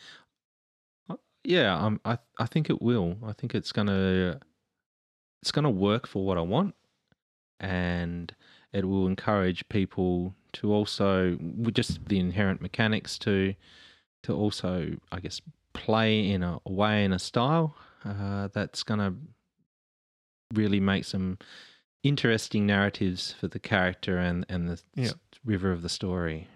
Uh, 1.09 1.15
Yeah, 1.43 1.75
um, 1.75 1.99
I 2.05 2.19
I 2.37 2.45
think 2.45 2.69
it 2.69 2.81
will. 2.81 3.17
I 3.25 3.33
think 3.33 3.55
it's 3.55 3.71
gonna 3.71 4.39
it's 5.41 5.51
gonna 5.51 5.69
work 5.71 6.07
for 6.07 6.25
what 6.25 6.37
I 6.37 6.41
want, 6.41 6.75
and 7.59 8.33
it 8.73 8.85
will 8.85 9.07
encourage 9.07 9.67
people 9.69 10.35
to 10.53 10.71
also 10.73 11.37
with 11.39 11.75
just 11.75 12.05
the 12.05 12.19
inherent 12.19 12.61
mechanics 12.61 13.17
to 13.19 13.55
to 14.23 14.33
also 14.33 14.97
I 15.11 15.19
guess 15.19 15.41
play 15.73 16.29
in 16.29 16.43
a 16.43 16.59
way 16.65 17.05
in 17.05 17.13
a 17.13 17.19
style 17.19 17.75
uh, 18.03 18.49
that's 18.53 18.83
gonna 18.83 19.15
really 20.53 20.79
make 20.79 21.05
some 21.05 21.37
interesting 22.03 22.65
narratives 22.65 23.31
for 23.33 23.47
the 23.47 23.59
character 23.59 24.17
and 24.17 24.45
and 24.49 24.69
the 24.69 24.81
Yeah. 24.95 25.11
river 25.43 25.71
of 25.71 25.81
the 25.81 25.89
story. 25.89 26.47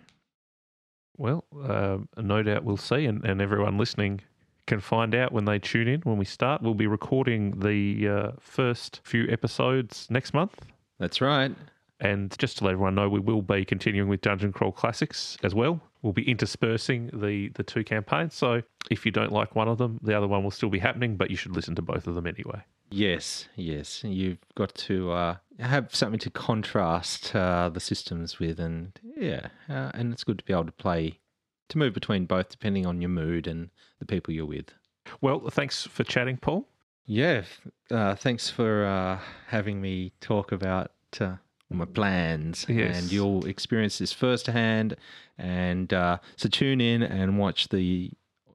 Well, 1.17 1.43
uh, 1.63 1.99
no 2.17 2.41
doubt 2.41 2.63
we'll 2.63 2.77
see, 2.77 3.05
and, 3.05 3.23
and 3.23 3.41
everyone 3.41 3.77
listening 3.77 4.21
can 4.65 4.79
find 4.79 5.13
out 5.13 5.31
when 5.31 5.45
they 5.45 5.59
tune 5.59 5.87
in 5.87 6.01
when 6.01 6.17
we 6.17 6.25
start. 6.25 6.61
We'll 6.61 6.73
be 6.73 6.87
recording 6.87 7.59
the 7.59 8.07
uh, 8.07 8.31
first 8.39 9.01
few 9.03 9.27
episodes 9.29 10.07
next 10.09 10.33
month. 10.33 10.57
That's 10.99 11.21
right. 11.21 11.53
And 11.99 12.35
just 12.39 12.57
to 12.57 12.63
let 12.65 12.71
everyone 12.73 12.95
know, 12.95 13.09
we 13.09 13.19
will 13.19 13.41
be 13.41 13.63
continuing 13.65 14.09
with 14.09 14.21
Dungeon 14.21 14.51
Crawl 14.53 14.71
Classics 14.71 15.37
as 15.43 15.53
well. 15.53 15.81
We'll 16.03 16.13
be 16.13 16.29
interspersing 16.29 17.09
the, 17.13 17.49
the 17.55 17.63
two 17.63 17.83
campaigns. 17.83 18.35
So 18.35 18.61
if 18.91 19.05
you 19.05 19.11
don't 19.11 19.31
like 19.31 19.55
one 19.55 19.67
of 19.67 19.79
them, 19.79 19.99
the 20.03 20.15
other 20.15 20.27
one 20.27 20.43
will 20.43 20.51
still 20.51 20.69
be 20.69 20.79
happening, 20.79 21.15
but 21.15 21.31
you 21.31 21.37
should 21.37 21.55
listen 21.55 21.73
to 21.75 21.81
both 21.81 22.05
of 22.05 22.13
them 22.13 22.27
anyway. 22.27 22.61
Yes, 22.91 23.47
yes. 23.55 24.03
You've 24.03 24.37
got 24.53 24.75
to 24.75 25.11
uh, 25.11 25.37
have 25.59 25.95
something 25.95 26.19
to 26.19 26.29
contrast 26.29 27.35
uh, 27.35 27.69
the 27.69 27.79
systems 27.79 28.37
with, 28.37 28.59
and 28.59 28.91
yeah, 29.17 29.47
uh, 29.67 29.89
and 29.95 30.13
it's 30.13 30.23
good 30.23 30.37
to 30.37 30.45
be 30.45 30.53
able 30.53 30.65
to 30.65 30.71
play 30.71 31.19
to 31.69 31.77
move 31.79 31.95
between 31.95 32.25
both 32.25 32.49
depending 32.49 32.85
on 32.85 33.01
your 33.01 33.09
mood 33.09 33.47
and 33.47 33.71
the 33.97 34.05
people 34.05 34.31
you're 34.31 34.45
with. 34.45 34.73
Well, 35.21 35.49
thanks 35.49 35.87
for 35.87 36.03
chatting, 36.03 36.37
Paul. 36.37 36.67
Yeah, 37.05 37.43
uh, 37.89 38.15
thanks 38.15 38.49
for 38.49 38.85
uh, 38.85 39.19
having 39.47 39.81
me 39.81 40.13
talk 40.21 40.51
about 40.51 40.91
uh, 41.19 41.37
my 41.73 41.85
plans, 41.85 42.65
Yes. 42.69 42.97
and 43.01 43.11
you'll 43.11 43.45
experience 43.45 43.97
this 43.99 44.13
firsthand. 44.13 44.95
And 45.37 45.91
uh, 45.93 46.17
so 46.35 46.47
tune 46.49 46.79
in 46.81 47.01
and 47.03 47.37
watch 47.39 47.69
the 47.69 48.11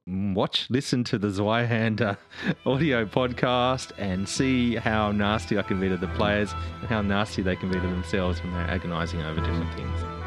watch, 0.07 0.65
listen 0.71 1.03
to 1.03 1.19
the 1.19 1.27
Zweihander 1.27 2.17
audio 2.65 3.05
podcast, 3.05 3.91
and 3.99 4.27
see 4.27 4.75
how 4.75 5.11
nasty 5.11 5.57
I 5.59 5.61
can 5.61 5.79
be 5.79 5.87
to 5.89 5.97
the 5.97 6.07
players 6.09 6.51
and 6.79 6.89
how 6.89 7.01
nasty 7.01 7.41
they 7.43 7.55
can 7.55 7.69
be 7.69 7.75
to 7.79 7.87
themselves 7.87 8.41
when 8.43 8.53
they're 8.53 8.69
agonising 8.71 9.21
over 9.21 9.39
different 9.39 9.71
things. 9.75 10.18